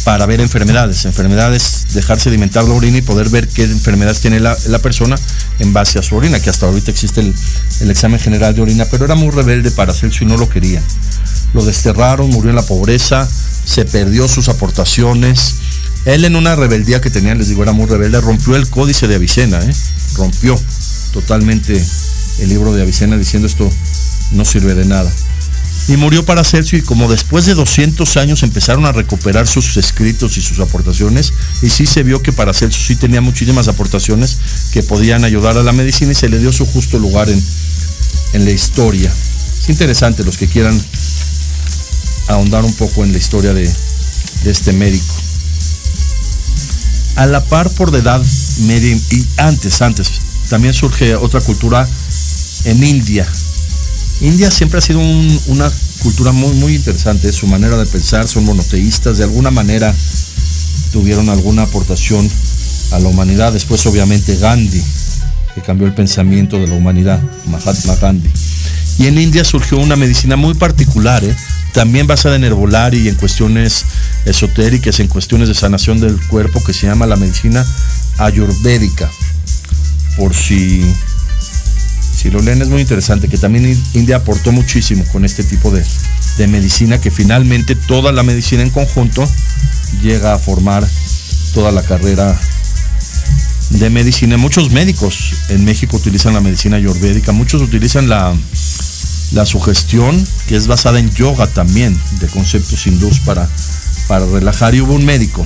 [0.09, 1.05] para ver enfermedades.
[1.05, 5.15] Enfermedades, dejar sedimentar la orina y poder ver qué enfermedades tiene la, persona
[5.59, 9.05] en base a su orina, que hasta ahorita existe el, examen general de orina, pero
[9.05, 10.81] era muy rebelde para Celso y no lo quería.
[11.53, 13.29] Lo desterraron, murió en la pobreza,
[13.65, 15.57] se perdió sus aportaciones.
[16.05, 19.13] Él en una rebeldía que tenía, les digo, era muy rebelde, rompió el códice de
[19.13, 19.75] Avicena, ¿eh?
[20.15, 20.59] rompió
[21.13, 21.79] totalmente
[22.39, 23.71] el libro de Avicena diciendo esto
[24.31, 25.11] no sirve de nada
[25.89, 30.41] y murió Paracelso y como después de 200 años empezaron a recuperar sus escritos y
[30.41, 34.37] sus aportaciones y sí se vio que Paracelso sí tenía muchísimas aportaciones
[34.71, 37.43] que podían ayudar a la medicina y se le dio su justo lugar en,
[38.33, 39.11] en la historia.
[39.59, 40.79] Es interesante los que quieran
[42.27, 43.67] ahondar un poco en la historia de,
[44.43, 45.15] de este médico.
[47.15, 48.23] A la par por de edad
[48.67, 50.11] media y antes, antes,
[50.49, 51.89] también surge otra cultura
[52.65, 53.27] en India,
[54.21, 55.71] India siempre ha sido una
[56.03, 59.93] cultura muy, muy interesante, su manera de pensar, son monoteístas, de alguna manera
[60.91, 62.29] tuvieron alguna aportación
[62.91, 63.53] a la humanidad.
[63.53, 64.81] Después, obviamente, Gandhi,
[65.55, 68.29] que cambió el pensamiento de la humanidad, Mahatma Gandhi.
[68.97, 71.35] Y en India surgió una medicina muy particular, ¿eh?
[71.73, 73.85] también basada en herbolaria y en cuestiones
[74.25, 77.65] esotéricas, en cuestiones de sanación del cuerpo, que se llama la medicina
[78.17, 79.09] ayurvédica.
[80.17, 80.83] Por si,
[82.19, 85.85] si lo leen es muy interesante, que también India aportó muchísimo con este tipo de,
[86.37, 89.25] de medicina, que finalmente toda la medicina en conjunto
[90.01, 90.85] llega a formar
[91.53, 92.37] toda la carrera
[93.69, 94.35] de medicina.
[94.35, 98.35] Muchos médicos en México utilizan la medicina ayurvédica, muchos utilizan la,
[99.31, 103.47] la sugestión, que es basada en yoga también, de conceptos hindús para,
[104.09, 104.75] para relajar.
[104.75, 105.45] Y hubo un médico,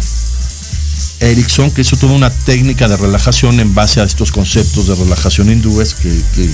[1.24, 5.50] Erickson, que hizo toda una técnica de relajación en base a estos conceptos de relajación
[5.50, 6.50] hindúes, que, que,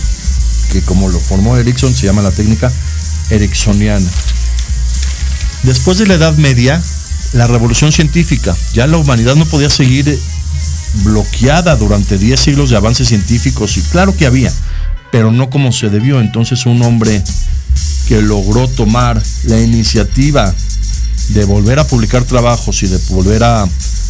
[0.72, 2.72] que como lo formó Erickson, se llama la técnica
[3.30, 4.08] ericksoniana.
[5.64, 6.82] Después de la Edad Media,
[7.34, 10.18] la revolución científica, ya la humanidad no podía seguir
[11.04, 14.54] bloqueada durante 10 siglos de avances científicos, y claro que había,
[15.12, 16.22] pero no como se debió.
[16.22, 17.24] Entonces un hombre
[18.08, 20.54] que logró tomar la iniciativa
[21.30, 23.68] de volver a publicar trabajos y de volver a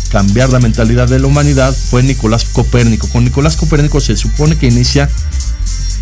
[0.09, 3.07] cambiar la mentalidad de la humanidad fue Nicolás Copérnico.
[3.09, 5.09] Con Nicolás Copérnico se supone que inicia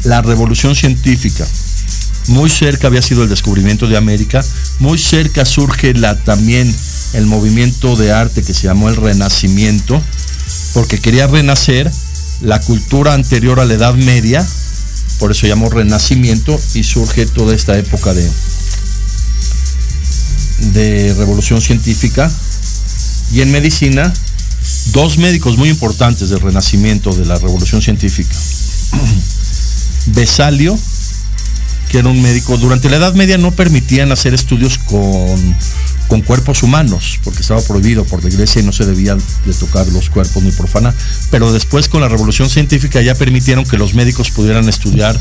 [0.03, 1.45] la revolución científica.
[2.27, 4.43] Muy cerca había sido el descubrimiento de América,
[4.79, 6.73] muy cerca surge la, también
[7.13, 10.01] el movimiento de arte que se llamó el Renacimiento,
[10.73, 11.89] porque quería renacer
[12.41, 14.45] la cultura anterior a la Edad Media,
[15.19, 18.29] por eso llamó Renacimiento y surge toda esta época de,
[20.73, 22.29] de revolución científica.
[23.31, 24.13] Y en medicina,
[24.91, 28.35] dos médicos muy importantes del Renacimiento, de la revolución científica.
[30.07, 30.77] Besalio,
[31.89, 35.55] que era un médico, durante la Edad Media no permitían hacer estudios con,
[36.07, 39.87] con cuerpos humanos, porque estaba prohibido por la iglesia y no se debía de tocar
[39.87, 40.93] los cuerpos ni profanar.
[41.29, 45.19] Pero después con la revolución científica ya permitieron que los médicos pudieran estudiar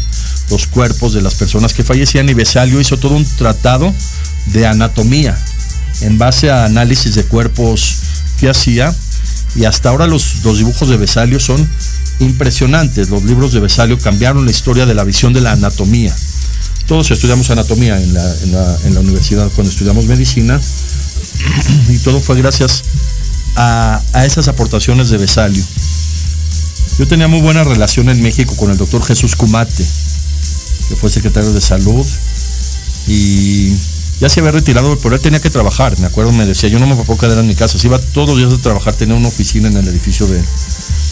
[0.51, 3.93] los cuerpos de las personas que fallecían y Besalio hizo todo un tratado
[4.47, 5.37] de anatomía
[6.03, 7.97] en base a análisis de cuerpos
[8.39, 8.95] que hacía
[9.55, 11.69] y hasta ahora los, dibujos de Besalio son
[12.21, 13.09] impresionantes.
[13.09, 16.15] Los libros de Besalio cambiaron la historia de la visión de la anatomía.
[16.87, 20.61] Todos estudiamos anatomía en la universidad cuando estudiamos medicina
[21.89, 22.83] y todo fue gracias
[23.57, 25.65] a, a, esas aportaciones de Besalio.
[26.99, 29.85] Yo tenía muy buena relación en México con el doctor Jesús Cumate,
[30.89, 32.07] que fue secretario de salud
[33.09, 33.73] y
[34.21, 36.87] ya se había retirado, pero él tenía que trabajar, me acuerdo, me decía, yo no
[36.87, 39.29] me puedo quedar en mi casa, se iba todos los días a trabajar, tenía una
[39.29, 40.43] oficina en el edificio de,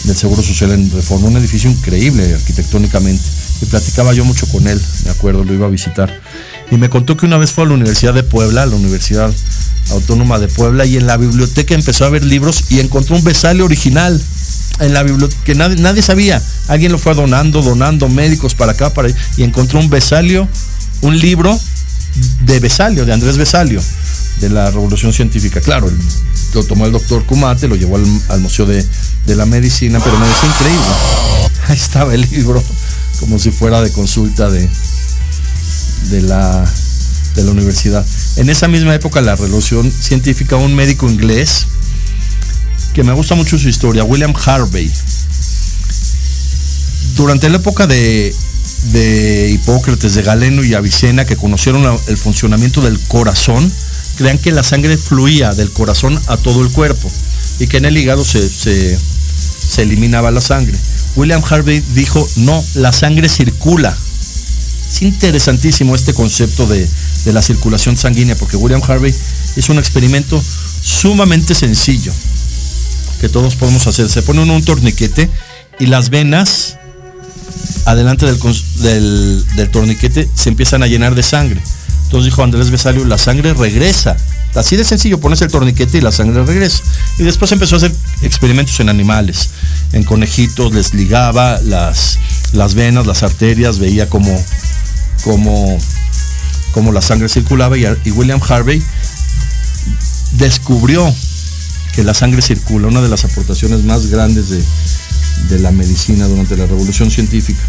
[0.05, 3.23] del Seguro Social en Reforma, un edificio increíble arquitectónicamente
[3.61, 6.21] y platicaba yo mucho con él, me acuerdo, lo iba a visitar.
[6.71, 9.31] Y me contó que una vez fue a la Universidad de Puebla, la Universidad
[9.91, 13.65] Autónoma de Puebla, y en la biblioteca empezó a ver libros y encontró un besalio
[13.65, 14.19] original
[14.79, 16.41] en la biblioteca que nadie, nadie sabía.
[16.67, 20.47] Alguien lo fue donando, donando médicos para acá, para ahí, y encontró un besalio,
[21.01, 21.57] un libro
[22.41, 23.81] de Besalio, de Andrés Besalio,
[24.39, 25.61] de la Revolución Científica.
[25.61, 25.91] Claro,
[26.53, 28.85] lo tomó el doctor Kumate, lo llevó al, al Museo de,
[29.25, 30.85] de, la Medicina, pero me decía increíble.
[31.67, 32.63] Ahí estaba el libro
[33.19, 34.69] como si fuera de consulta de,
[36.09, 36.69] de, la,
[37.35, 38.05] de la universidad.
[38.37, 41.67] En esa misma época, la revolución científica, un médico inglés,
[42.93, 44.91] que me gusta mucho su historia, William Harvey,
[47.15, 48.33] durante la época de,
[48.91, 53.71] de Hipócrates, de Galeno y Avicena, que conocieron el funcionamiento del corazón,
[54.17, 57.11] crean que la sangre fluía del corazón a todo el cuerpo
[57.59, 58.97] y que en el hígado se, se,
[59.67, 60.77] se eliminaba la sangre.
[61.15, 63.95] William Harvey dijo, no, la sangre circula.
[64.89, 66.87] Es interesantísimo este concepto de,
[67.25, 69.13] de, la circulación sanguínea, porque William Harvey
[69.55, 70.41] hizo un experimento
[70.81, 72.13] sumamente sencillo,
[73.19, 74.09] que todos podemos hacer.
[74.09, 75.29] Se pone un torniquete
[75.79, 76.77] y las venas
[77.85, 81.61] adelante del, torniquete se empiezan a llenar de sangre.
[82.05, 84.15] Entonces dijo Andrés Besalio, la sangre regresa.
[84.53, 86.81] Así de sencillo, pones el torniquete y la sangre regresa.
[87.17, 89.49] Y después empezó a hacer experimentos en animales.
[89.91, 92.17] En conejitos les ligaba las,
[92.73, 94.43] venas, las arterias, veía cómo,
[95.23, 95.77] cómo,
[96.71, 97.77] cómo la sangre circulaba.
[97.77, 98.81] Y William Harvey
[100.33, 101.13] descubrió
[101.93, 104.63] que la sangre circula, una de las aportaciones más grandes de,
[105.55, 107.61] de la medicina durante la revolución científica.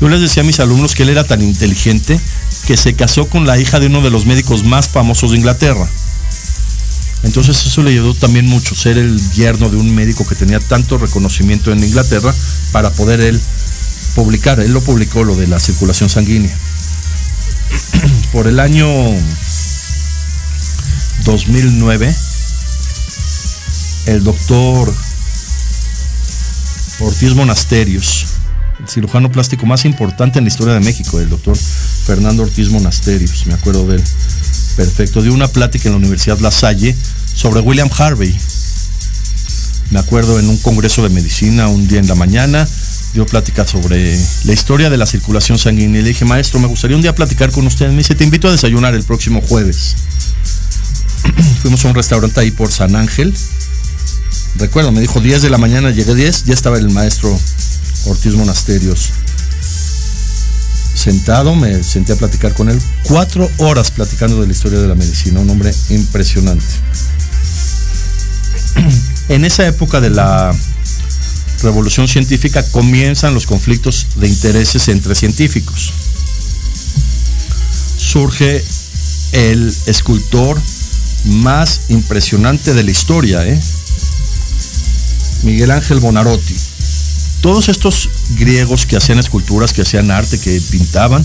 [0.00, 2.18] Yo les decía a mis alumnos que él era tan inteligente
[2.66, 5.88] que se casó con la hija de uno de los médicos más famosos de Inglaterra.
[7.24, 10.98] Entonces eso le ayudó también mucho, ser el yerno de un médico que tenía tanto
[10.98, 12.32] reconocimiento en Inglaterra
[12.72, 13.40] para poder él
[14.14, 14.60] publicar.
[14.60, 16.56] Él lo publicó, lo de la circulación sanguínea.
[18.32, 18.86] Por el año
[21.24, 22.14] 2009,
[24.06, 24.94] el doctor
[27.02, 28.26] Ortiz Monasterios,
[28.80, 33.44] el cirujano plástico más importante en la historia de México, el doctor Fernando Ortiz Monasterios,
[33.46, 34.04] me acuerdo de él.
[34.76, 36.96] Perfecto, dio una plática en la Universidad La Salle
[37.34, 38.34] sobre William Harvey.
[39.90, 42.66] Me acuerdo en un congreso de medicina un día en la mañana,
[43.14, 46.00] dio plática sobre la historia de la circulación sanguínea.
[46.00, 47.90] Y le dije, maestro, me gustaría un día platicar con usted.
[47.90, 49.96] Me dice, te invito a desayunar el próximo jueves.
[51.62, 53.34] Fuimos a un restaurante ahí por San Ángel.
[54.56, 57.38] Recuerdo, me dijo 10 de la mañana, llegué 10, ya estaba el maestro
[58.06, 59.10] Ortiz Monasterios
[60.94, 62.80] sentado, me senté a platicar con él.
[63.04, 66.64] Cuatro horas platicando de la historia de la medicina, un hombre impresionante.
[69.28, 70.52] En esa época de la
[71.62, 75.92] revolución científica comienzan los conflictos de intereses entre científicos.
[77.96, 78.62] Surge
[79.32, 80.60] el escultor
[81.24, 83.58] más impresionante de la historia, ¿eh?
[85.42, 86.54] Miguel Ángel Bonarotti.
[87.40, 91.24] Todos estos griegos que hacían esculturas, que hacían arte, que pintaban,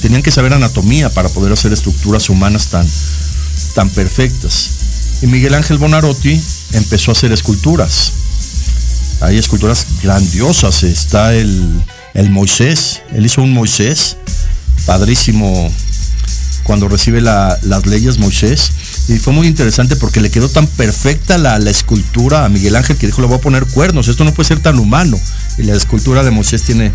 [0.00, 2.86] tenían que saber anatomía para poder hacer estructuras humanas tan,
[3.74, 4.70] tan perfectas.
[5.22, 6.40] Y Miguel Ángel Bonarotti
[6.72, 8.12] empezó a hacer esculturas.
[9.20, 10.82] Hay esculturas grandiosas.
[10.82, 11.80] Está el,
[12.14, 13.02] el Moisés.
[13.14, 14.16] Él hizo un Moisés
[14.84, 15.70] padrísimo
[16.64, 18.70] cuando recibe las leyes Moisés.
[19.08, 22.96] Y fue muy interesante porque le quedó tan perfecta la, la, escultura a Miguel Ángel
[22.96, 25.18] que dijo, le voy a poner cuernos, esto no puede ser tan humano.
[25.58, 26.92] Y la escultura de Moisés tiene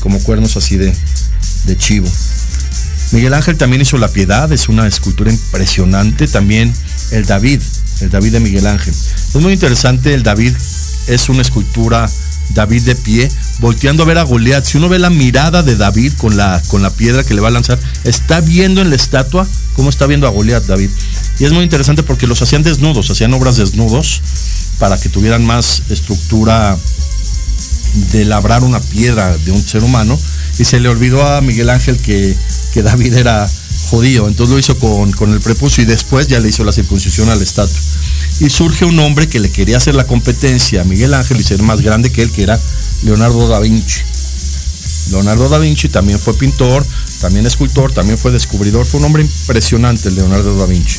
[0.00, 0.94] como cuernos así de,
[1.64, 2.08] de chivo.
[3.12, 6.26] Miguel Ángel también hizo La Piedad, es una escultura impresionante.
[6.26, 6.72] También
[7.12, 7.60] el David,
[8.00, 8.92] el David de Miguel Ángel.
[8.92, 10.52] Es muy interesante, el David
[11.06, 12.10] es una escultura
[12.50, 13.28] David de pie,
[13.60, 14.64] volteando a ver a Goliat.
[14.64, 17.48] Si uno ve la mirada de David con la, con la piedra que le va
[17.48, 20.90] a lanzar, está viendo en la estatua cómo está viendo a Goliat David.
[21.38, 24.20] Y es muy interesante porque los hacían desnudos, hacían obras desnudos
[24.78, 26.76] para que tuvieran más estructura
[28.12, 30.18] de labrar una piedra de un ser humano.
[30.58, 32.36] Y se le olvidó a Miguel Ángel que,
[32.72, 33.48] que David era
[33.90, 34.28] judío.
[34.28, 37.34] Entonces lo hizo con, con el prepucio y después ya le hizo la circuncisión a
[37.34, 37.80] la estatua
[38.40, 41.62] y surge un hombre que le quería hacer la competencia a Miguel Ángel y ser
[41.62, 42.58] más grande que él, que era
[43.02, 44.00] Leonardo da Vinci.
[45.10, 46.84] Leonardo da Vinci también fue pintor,
[47.20, 50.98] también escultor, también fue descubridor, fue un hombre impresionante Leonardo da Vinci.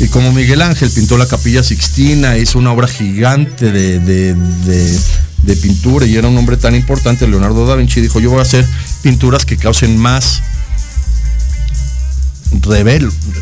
[0.00, 4.98] Y como Miguel Ángel pintó la capilla Sixtina, hizo una obra gigante de, de, de,
[5.42, 8.42] de pintura y era un hombre tan importante, Leonardo da Vinci dijo, yo voy a
[8.42, 8.66] hacer
[9.02, 10.42] pinturas que causen más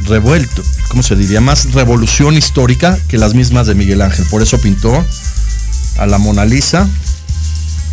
[0.06, 1.40] revuelto, ¿cómo se diría?
[1.40, 4.24] Más revolución histórica que las mismas de Miguel Ángel.
[4.30, 5.04] Por eso pintó
[5.98, 6.88] a la Mona Lisa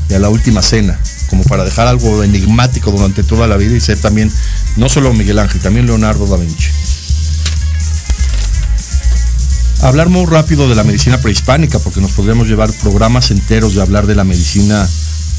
[0.09, 0.99] y a la Última Cena,
[1.29, 4.31] como para dejar algo enigmático durante toda la vida y ser también,
[4.77, 6.67] no solo Miguel Ángel, también Leonardo da Vinci.
[9.81, 14.07] Hablar muy rápido de la medicina prehispánica, porque nos podríamos llevar programas enteros de hablar
[14.07, 14.87] de la medicina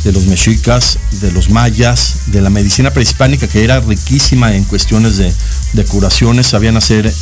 [0.08, 5.18] de los mexicas, de los mayas, de la medicina prehispánica que era riquísima en cuestiones
[5.18, 5.30] de,
[5.74, 7.12] de curaciones, sabían hacer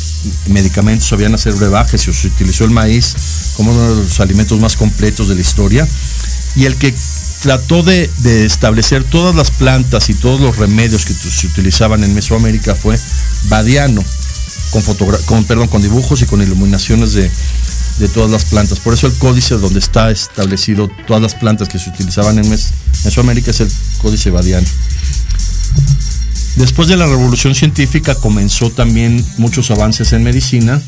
[0.47, 3.13] medicamentos, sabían hacer brebajes y se utilizó el maíz
[3.57, 5.85] como uno de los alimentos más completos de la historia.
[6.55, 6.95] Y el que
[7.41, 12.13] trató de, de establecer todas las plantas y todos los remedios que se utilizaban en
[12.15, 12.97] Mesoamérica fue
[13.49, 14.01] Badiano,
[14.71, 14.81] con,
[15.25, 17.29] con, perdón, con dibujos y con iluminaciones de,
[17.99, 18.79] de todas las plantas.
[18.79, 23.51] Por eso el códice donde está establecido todas las plantas que se utilizaban en Mesoamérica
[23.51, 23.71] es el
[24.01, 24.67] códice Badiano.
[26.55, 30.81] Después de la revolución científica comenzó también muchos avances en medicina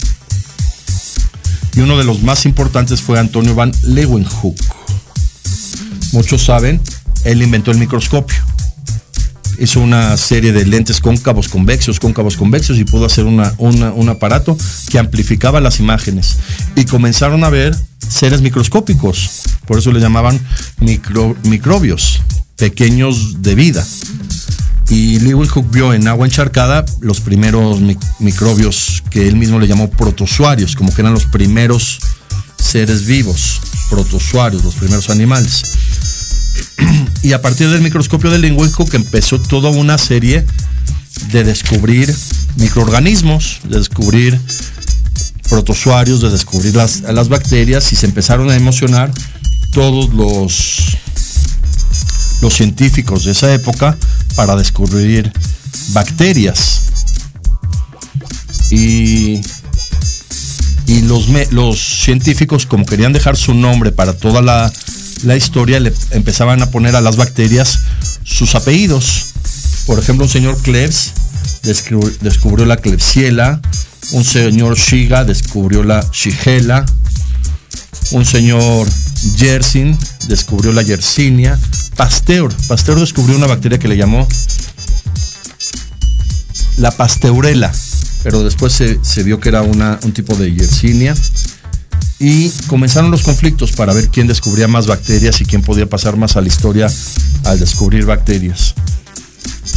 [1.75, 4.57] y uno de los más importantes fue Antonio van Leeuwenhoek.
[6.11, 6.81] Muchos saben,
[7.23, 8.37] él inventó el microscopio.
[9.59, 14.57] Hizo una serie de lentes cóncavos convexos, cóncavos convexos y pudo hacer una, un aparato
[14.89, 16.37] que amplificaba las imágenes.
[16.75, 17.75] Y comenzaron a ver
[18.07, 20.39] seres microscópicos, por eso le llamaban
[20.79, 22.21] micro, microbios,
[22.55, 23.85] pequeños de vida.
[24.89, 29.89] Y Leeuwenhoek vio en agua encharcada los primeros mic microbios que él mismo le llamó
[29.89, 31.99] protozoarios, como que eran los primeros
[32.57, 35.63] seres vivos, protozoarios, los primeros animales.
[37.23, 40.45] y a partir del microscopio de Leeuwenhoek empezó toda una serie
[41.31, 42.13] de descubrir
[42.57, 44.39] microorganismos, de descubrir
[45.49, 49.11] protozoarios, de descubrir las, las bacterias y se empezaron a emocionar
[49.73, 50.97] todos los
[52.41, 53.97] los científicos de esa época
[54.35, 55.31] para descubrir
[55.89, 56.81] bacterias.
[58.71, 59.41] Y,
[60.85, 64.71] y los, los, científicos, como querían dejar su nombre para toda la,
[65.23, 67.81] la historia, le empezaban a poner a las bacterias
[68.23, 69.25] sus apellidos.
[69.85, 71.13] Por ejemplo, un señor Klebs
[71.63, 73.59] descubrió, la Klebsiella,
[74.11, 76.85] un señor Shiga descubrió la Shigella,
[78.11, 78.87] un señor
[79.37, 79.97] Yersin
[80.27, 81.59] descubrió la Yersinia,
[81.95, 82.53] Pasteur.
[82.67, 84.27] Pasteur descubrió una bacteria que le llamó
[86.77, 87.73] la pasteurela,
[88.23, 91.13] pero después se, se vio que era una, un tipo de Yersinia.
[92.19, 96.35] Y comenzaron los conflictos para ver quién descubría más bacterias y quién podía pasar más
[96.35, 96.91] a la historia
[97.45, 98.75] al descubrir bacterias.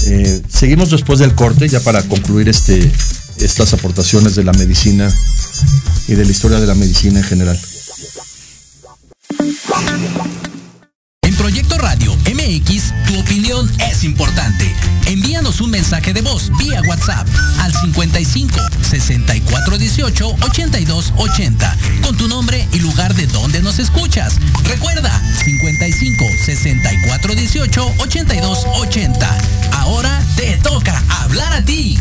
[0.06, 2.90] Eh, seguimos después del corte ya para concluir este,
[3.38, 5.12] estas aportaciones de la medicina
[6.08, 7.60] y de la historia de la medicina en general.
[11.22, 14.74] En Proyecto Radio MX, tu opinión es importante.
[15.52, 17.26] Envíanos un mensaje de voz vía WhatsApp
[17.58, 24.36] al 55 64 18 82 80 con tu nombre y lugar de donde nos escuchas.
[24.64, 25.10] Recuerda
[25.44, 29.38] 55 64 18 82 80.
[29.72, 31.98] Ahora te toca hablar a ti.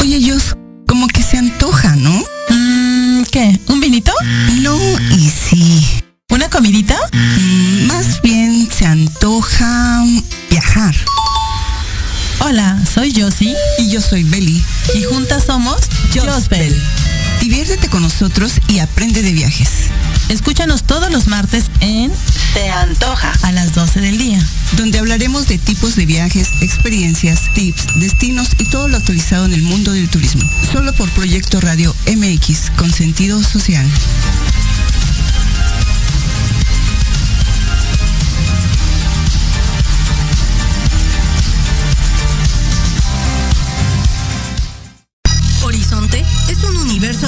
[0.00, 0.54] Oye, Jos,
[0.86, 2.22] como que se antoja, ¿no?
[2.50, 3.58] Mm, ¿Qué?
[3.68, 4.12] ¿Un vinito?
[4.60, 4.76] No,
[5.12, 6.05] y sí.
[6.36, 6.98] ¿Una comidita?
[7.14, 10.04] Mm, Más bien se antoja
[10.50, 10.94] viajar.
[12.40, 14.62] Hola, soy Josie Y yo soy Beli.
[14.94, 15.76] y juntas somos
[16.14, 16.76] Josbel.
[17.40, 19.68] Diviértete con nosotros y aprende de viajes.
[20.28, 22.12] Escúchanos todos los martes en
[22.52, 23.32] Te antoja.
[23.42, 24.46] a las 12 del día.
[24.76, 29.62] Donde hablaremos de tipos de viajes, experiencias, tips, destinos y todo lo actualizado en el
[29.62, 30.42] mundo del turismo.
[30.70, 33.86] Solo por Proyecto Radio MX con sentido social.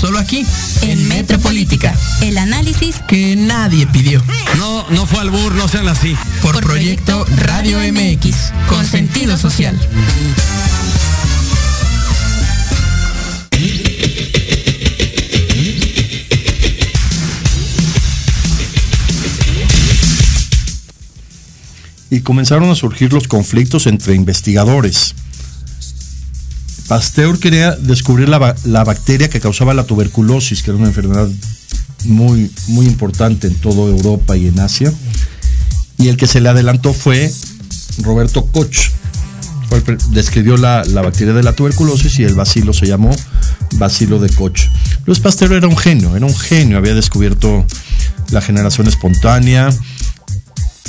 [0.00, 0.46] Solo aquí,
[0.82, 4.22] En Metropolítica, el análisis que nadie pidió.
[4.56, 6.16] No, no fue albur, no sean así.
[6.40, 9.76] Por, Por proyecto Proyecto Radio Radio MX, con sentido social.
[22.10, 25.14] y comenzaron a surgir los conflictos entre investigadores.
[26.88, 31.28] Pasteur quería descubrir la, la bacteria que causaba la tuberculosis, que era una enfermedad
[32.04, 34.92] muy, muy importante en toda Europa y en Asia.
[35.98, 37.30] Y el que se le adelantó fue
[38.02, 38.90] Roberto Koch.
[40.12, 43.14] Describió la, la bacteria de la tuberculosis y el bacilo se llamó
[43.74, 44.60] bacilo de Koch.
[45.04, 47.66] Luis Pasteur era un genio, era un genio, había descubierto
[48.30, 49.68] la generación espontánea,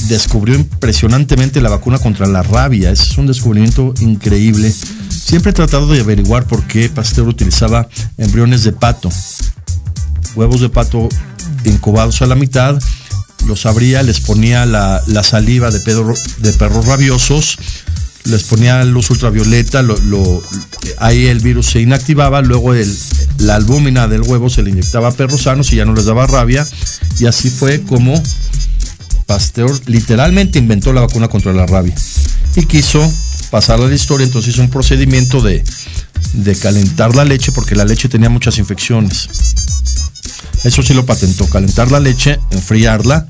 [0.08, 2.92] descubrió impresionantemente la vacuna contra la rabia.
[2.92, 4.74] Es un descubrimiento increíble.
[5.30, 9.12] Siempre he tratado de averiguar por qué Pasteur utilizaba embriones de pato,
[10.36, 11.08] huevos de pato
[11.66, 12.80] incubados a la mitad,
[13.46, 17.60] los abría, les ponía la, saliva de, pedro- de perros rabiosos,
[18.26, 20.42] les ponía luz ultravioleta, lo-
[20.98, 22.98] ahí el virus se inactivaba, luego el-
[23.38, 26.26] la albúmina del huevo se le inyectaba a perros sanos y ya no les daba
[26.26, 26.68] rabia,
[27.20, 28.20] y así fue como
[29.28, 31.94] Pasteur literalmente inventó la vacuna contra la rabia
[32.56, 33.00] y quiso
[33.50, 35.64] pasar a la historia, entonces hizo un procedimiento de,
[36.34, 39.30] de calentar la leche porque la leche tenía muchas infecciones.
[40.64, 43.28] Eso sí lo patentó, calentar la leche, enfriarla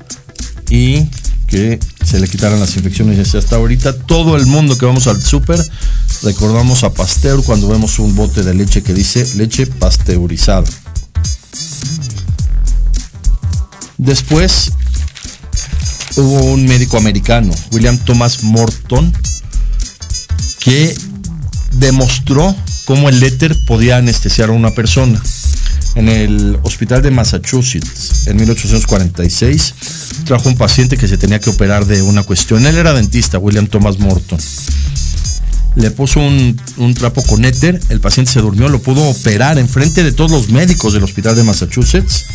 [0.68, 1.06] y
[1.46, 3.32] que se le quitaran las infecciones.
[3.32, 5.64] Y hasta ahorita todo el mundo que vamos al súper
[6.22, 10.66] recordamos a Pasteur cuando vemos un bote de leche que dice leche pasteurizada.
[13.98, 14.72] Después
[16.16, 19.12] hubo un médico americano, William Thomas Morton,
[20.60, 20.94] que
[21.72, 22.54] demostró
[22.84, 25.20] cómo el éter podía anestesiar a una persona.
[25.96, 29.74] En el hospital de Massachusetts, en 1846,
[30.24, 32.64] trajo un paciente que se tenía que operar de una cuestión.
[32.66, 34.38] Él era dentista, William Thomas Morton.
[35.76, 39.68] Le puso un, un trapo con éter, el paciente se durmió, lo pudo operar en
[39.68, 42.26] frente de todos los médicos del hospital de Massachusetts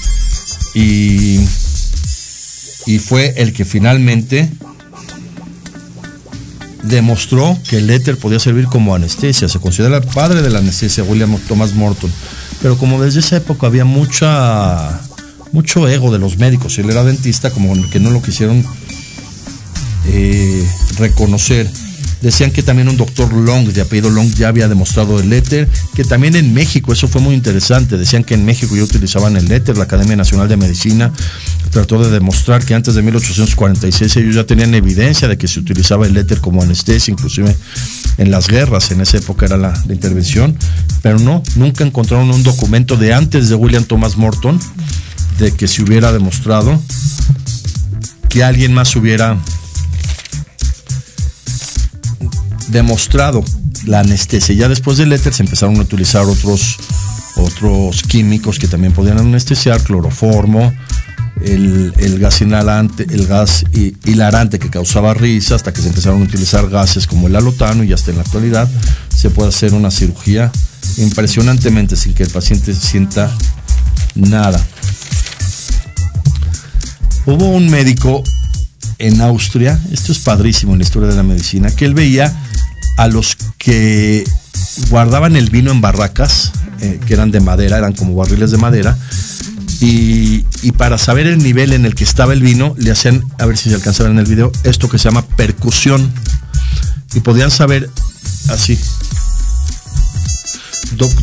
[0.73, 1.39] y,
[2.86, 4.49] y fue el que finalmente
[6.88, 9.47] demostró que el éter podía servir como anestesia.
[9.47, 12.11] Se considera el padre de la anestesia, William Thomas Morton.
[12.61, 15.01] Pero como desde esa época había mucha
[15.51, 18.65] mucho ego de los médicos, él era dentista, como que no lo quisieron
[20.07, 20.67] eh,
[20.97, 21.69] reconocer.
[22.26, 26.03] Decían que también un doctor Long, de apellido Long, ya había demostrado el éter, que
[26.03, 29.78] también en México, eso fue muy interesante, decían que en México ya utilizaban el éter,
[29.78, 31.13] la Academia Nacional de Medicina
[31.69, 36.07] trató de demostrar que antes de 1846 ellos ya tenían evidencia de que se utilizaba
[36.07, 37.55] el éter como anestesia, inclusive
[38.17, 40.57] en las guerras, en esa época era la, la intervención,
[41.03, 44.59] pero no, nunca encontraron un documento de antes de William Thomas Morton
[45.38, 46.82] de que se hubiera demostrado
[48.30, 49.38] que alguien más hubiera
[52.68, 53.43] demostrado
[53.86, 54.55] la anestesia.
[54.55, 56.78] Ya después del éter se empezaron a utilizar otros,
[57.36, 60.74] otros químicos que también podían anestesiar, cloroformo,
[61.43, 66.22] el, el gas inhalante, el gas hi- hilarante que causaba risa, hasta que se empezaron
[66.22, 68.70] a utilizar gases como el alotano y hasta en la actualidad
[69.13, 70.51] se puede hacer una cirugía
[70.97, 73.30] impresionantemente sin que el paciente sienta
[74.16, 74.66] nada.
[77.26, 78.24] Hubo un médico
[78.99, 82.33] en Austria, esto es padrísimo en la historia de la medicina, que él veía
[82.97, 84.23] a los que
[84.89, 88.97] guardaban el vino en barracas, eh, que eran de madera, eran como barriles de madera,
[89.81, 93.45] y, y para saber el nivel en el que estaba el vino, le hacían, a
[93.45, 96.11] ver si se alcanza a ver en el video, esto que se llama percusión.
[97.13, 97.89] Y podían saber
[98.49, 98.77] así,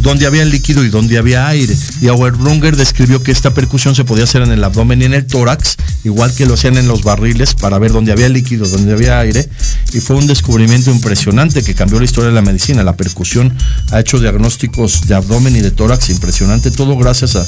[0.01, 1.77] dónde había líquido y dónde había aire.
[2.01, 5.27] Y Auerbrunger describió que esta percusión se podía hacer en el abdomen y en el
[5.27, 9.19] tórax, igual que lo hacían en los barriles para ver dónde había líquido, dónde había
[9.21, 9.49] aire.
[9.93, 12.83] Y fue un descubrimiento impresionante que cambió la historia de la medicina.
[12.83, 13.57] La percusión
[13.91, 17.47] ha hecho diagnósticos de abdomen y de tórax impresionante, todo gracias a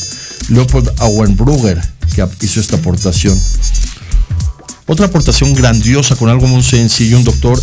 [0.49, 1.81] Leopold Auenbrugger,
[2.15, 3.39] que hizo esta aportación.
[4.87, 7.59] Otra aportación grandiosa con algo muy sencillo, un doctor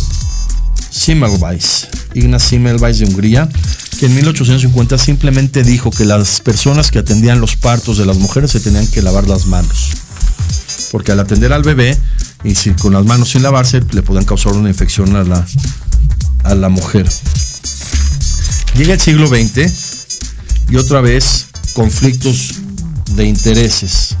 [0.90, 3.48] Semmelweis, Ignaz Semmelweis de Hungría,
[4.06, 8.60] en 1850 simplemente dijo que las personas que atendían los partos de las mujeres se
[8.60, 9.90] tenían que lavar las manos.
[10.90, 11.96] Porque al atender al bebé,
[12.42, 15.46] y si con las manos sin lavarse, le podían causar una infección a la,
[16.44, 17.08] a la mujer.
[18.74, 19.70] Llega el siglo XX
[20.68, 22.54] y otra vez conflictos
[23.14, 24.16] de intereses.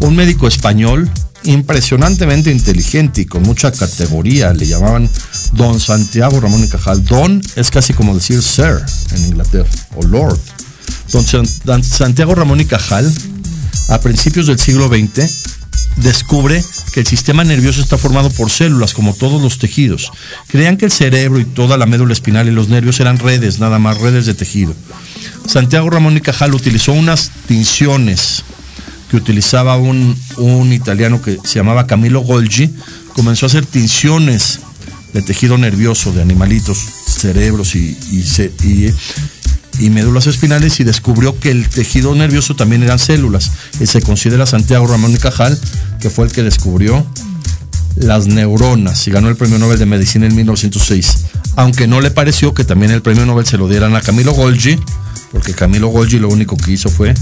[0.00, 1.10] Un médico español
[1.44, 5.08] impresionantemente inteligente y con mucha categoría, le llamaban
[5.52, 7.04] Don Santiago Ramón y Cajal.
[7.04, 8.80] Don es casi como decir Sir
[9.12, 10.38] en Inglaterra, o Lord.
[11.64, 13.10] Don Santiago Ramón y Cajal,
[13.88, 15.28] a principios del siglo XX,
[15.96, 20.12] descubre que el sistema nervioso está formado por células, como todos los tejidos.
[20.46, 23.78] Creían que el cerebro y toda la médula espinal y los nervios eran redes, nada
[23.78, 24.74] más redes de tejido.
[25.46, 28.44] Santiago Ramón y Cajal utilizó unas tinciones
[29.10, 32.70] que utilizaba un, un italiano que se llamaba Camilo Golgi,
[33.14, 34.60] comenzó a hacer tinciones
[35.12, 38.24] de tejido nervioso de animalitos, cerebros y, y,
[38.66, 38.94] y-
[39.78, 43.50] y médulas espinales y descubrió que el tejido nervioso también eran células.
[43.80, 45.58] Y se considera Santiago Ramón y Cajal,
[46.00, 47.06] que fue el que descubrió
[47.96, 51.16] las neuronas y ganó el premio Nobel de Medicina en 1906.
[51.56, 54.78] Aunque no le pareció que también el premio Nobel se lo dieran a Camilo Golgi,
[55.32, 57.14] porque Camilo Golgi lo único que hizo fue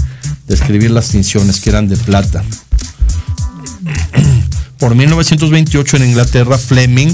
[0.47, 2.43] describir las tinciones que eran de plata.
[4.79, 7.13] Por 1928 en Inglaterra, Fleming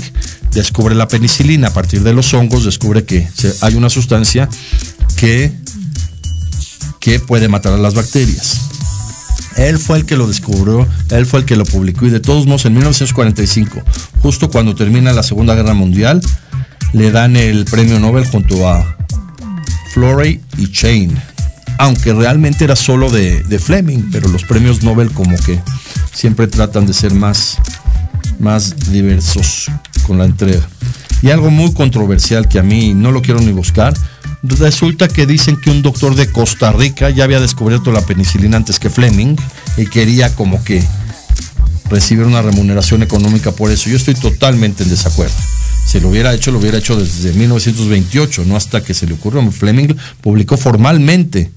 [0.56, 1.68] descubre la penicilina.
[1.68, 3.28] A partir de los hongos descubre que
[3.62, 4.50] hay una sustancia
[5.16, 5.52] que,
[7.00, 8.62] que puede matar a las bacterias.
[9.58, 12.46] Él fue el que lo descubrió, él fue el que lo publicó y de todos
[12.46, 13.82] modos en 1945,
[14.22, 16.20] justo cuando termina la Segunda Guerra Mundial,
[16.92, 18.98] le dan el premio Nobel junto a
[19.94, 21.18] Florey y Chain.
[21.78, 25.60] Aunque realmente era solo de, de Fleming, pero los premios Nobel como que
[26.14, 27.58] siempre tratan de ser más,
[28.40, 29.70] más diversos
[30.06, 30.68] con la entrega.
[31.22, 33.94] Y algo muy controversial que a mí no lo quiero ni buscar,
[34.44, 38.80] resulta que dicen que un doctor de Costa Rica ya había descubierto la penicilina antes
[38.80, 39.36] que Fleming
[39.78, 40.84] y quería como que
[41.90, 43.90] recibir una remuneración económica por eso.
[43.90, 45.36] Yo estoy totalmente en desacuerdo.
[45.86, 49.50] Si lo hubiera hecho, lo hubiera hecho desde 1928, no hasta que se le ocurrió.
[49.52, 51.52] Fleming publicó formalmente,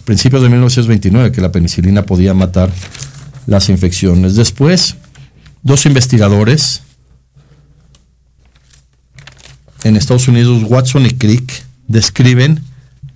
[0.00, 2.70] a principios de 1929, que la penicilina podía matar
[3.46, 4.34] las infecciones.
[4.34, 4.96] Después,
[5.62, 6.82] dos investigadores,
[9.84, 12.60] en Estados Unidos, Watson y Crick, describen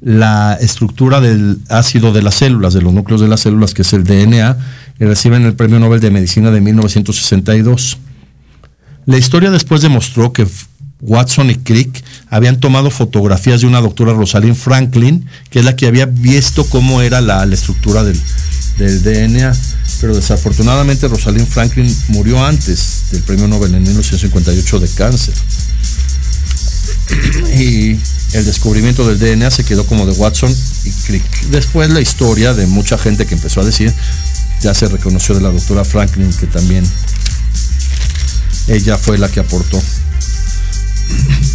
[0.00, 3.92] la estructura del ácido de las células, de los núcleos de las células, que es
[3.92, 4.56] el DNA,
[5.00, 7.98] y reciben el Premio Nobel de Medicina de 1962.
[9.06, 10.46] La historia después demostró que
[11.00, 15.86] Watson y Crick habían tomado fotografías de una doctora Rosalind Franklin, que es la que
[15.86, 18.18] había visto cómo era la, estructura del,
[18.78, 19.52] del DNA.
[20.00, 25.34] Pero desafortunadamente Rosalind Franklin murió antes del premio Nobel en 1958 de cáncer.
[27.58, 27.98] Y
[28.32, 31.46] el descubrimiento del DNA se quedó como de Watson y Crick.
[31.50, 33.92] Después la historia de mucha gente que empezó a decir,
[34.60, 36.84] ya se reconoció de la doctora Franklin, que también
[38.68, 39.82] ella fue la que aportó.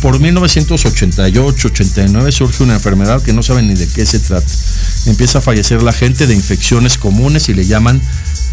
[0.02, 4.48] Por 1988-89 surge una enfermedad que no saben ni de qué se trata.
[5.08, 8.02] Empieza a fallecer la gente de infecciones comunes y le llaman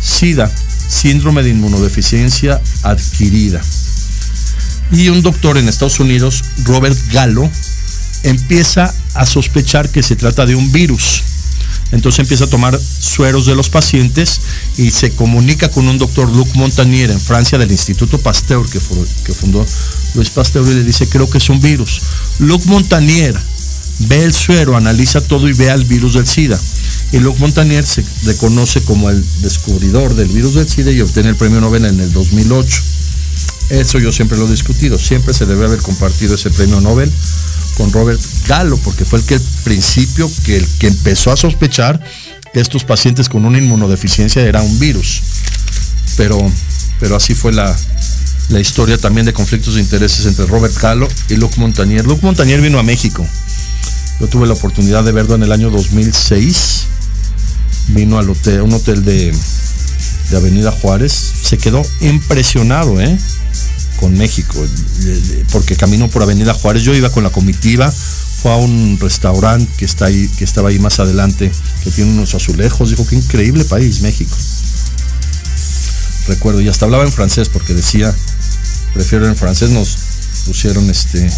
[0.03, 0.51] SIDA,
[0.88, 3.62] síndrome de inmunodeficiencia adquirida.
[4.93, 7.51] Y un doctor en Estados Unidos, Robert Gallo,
[8.22, 11.22] empieza a sospechar que se trata de un virus.
[11.93, 14.41] Entonces empieza a tomar sueros de los pacientes
[14.76, 18.80] y se comunica con un doctor Luc Montagnier en Francia del Instituto Pasteur que,
[19.24, 19.64] que fundó
[20.14, 22.03] Luis Pasteur y le dice creo que es un virus.
[22.41, 23.39] Luc Montagnier
[24.01, 26.61] ve el suero, analiza todo y ve al virus del SIDA.
[27.12, 31.37] Y Luc Montagnier se reconoce como el descubridor del virus del SIDA y obtiene el
[31.37, 32.82] premio Nobel en el 2008.
[33.70, 34.98] Eso yo siempre lo he discutido.
[34.98, 37.10] Siempre se debe haber compartido ese premio Nobel
[37.76, 42.00] con Robert Gallo, porque fue el que al principio que el que empezó a sospechar
[42.52, 45.20] que estos pacientes con una inmunodeficiencia era un virus.
[46.16, 46.38] Pero,
[47.00, 47.76] pero así fue la,
[48.48, 52.06] la historia también de conflictos de intereses entre Robert Gallo y Luc Montagnier.
[52.06, 53.26] Luc Montagnier vino a México.
[54.20, 56.84] Yo tuve la oportunidad de verlo en el año 2006.
[57.88, 59.34] Vino al hotel, un hotel de,
[60.30, 61.12] de Avenida Juárez.
[61.12, 63.18] Se quedó impresionado, ¿eh?
[63.97, 64.64] Con México,
[65.53, 69.84] porque caminó por Avenida Juárez, yo iba con la comitiva, fue a un restaurante que
[69.84, 71.51] está ahí, que estaba ahí más adelante,
[71.82, 74.36] que tiene unos azulejos, dijo qué increíble país, México.
[76.28, 78.14] Recuerdo, y hasta hablaba en francés porque decía,
[78.94, 79.97] prefiero en francés, nos
[80.47, 81.30] pusieron este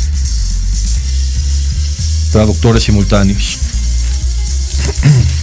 [2.32, 3.59] traductores simultáneos.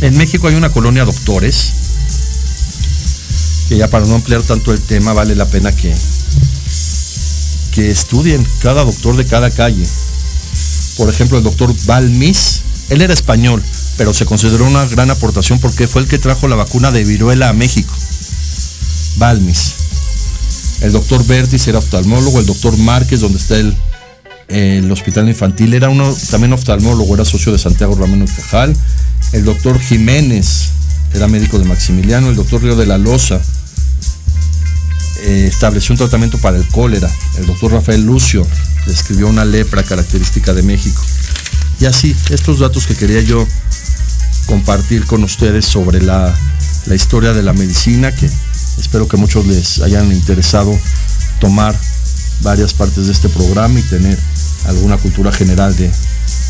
[0.00, 1.72] En México hay una colonia doctores,
[3.68, 5.92] que ya para no ampliar tanto el tema vale la pena que,
[7.78, 9.86] que estudien cada doctor de cada calle.
[10.96, 13.62] Por ejemplo, el doctor Balmis, él era español,
[13.96, 17.50] pero se consideró una gran aportación porque fue el que trajo la vacuna de viruela
[17.50, 17.94] a México.
[19.18, 19.74] Balmis.
[20.80, 26.12] El doctor Bertis era oftalmólogo, el doctor Márquez, donde está el, hospital infantil, era uno
[26.32, 28.76] también oftalmólogo, era socio de Santiago Ramón Cajal.
[29.32, 30.70] El doctor Jiménez,
[31.14, 33.40] era médico de Maximiliano, el doctor Río de la Loza
[35.20, 38.46] eh, estableció un tratamiento para el cólera, el doctor Rafael Lucio
[38.86, 41.02] describió una lepra característica de México.
[41.80, 43.46] Y así, estos datos que quería yo
[44.46, 46.34] compartir con ustedes sobre la,
[46.86, 48.28] la historia de la medicina, que
[48.78, 50.76] espero que muchos les hayan interesado
[51.40, 51.78] tomar
[52.40, 54.18] varias partes de este programa y tener
[54.66, 55.90] alguna cultura general de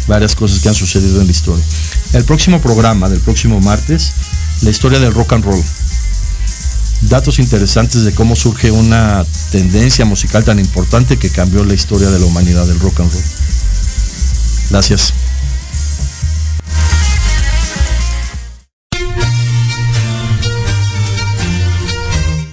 [0.07, 1.64] varias cosas que han sucedido en la historia.
[2.12, 4.12] El próximo programa del próximo martes,
[4.62, 5.64] la historia del rock and roll.
[7.03, 12.18] Datos interesantes de cómo surge una tendencia musical tan importante que cambió la historia de
[12.18, 13.22] la humanidad del rock and roll.
[14.70, 15.14] Gracias.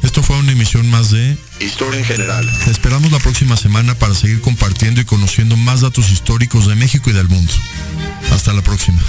[0.03, 2.49] Esto fue una emisión más de Historia en general.
[2.63, 7.09] Te esperamos la próxima semana para seguir compartiendo y conociendo más datos históricos de México
[7.09, 7.51] y del mundo.
[8.31, 9.01] Hasta la próxima.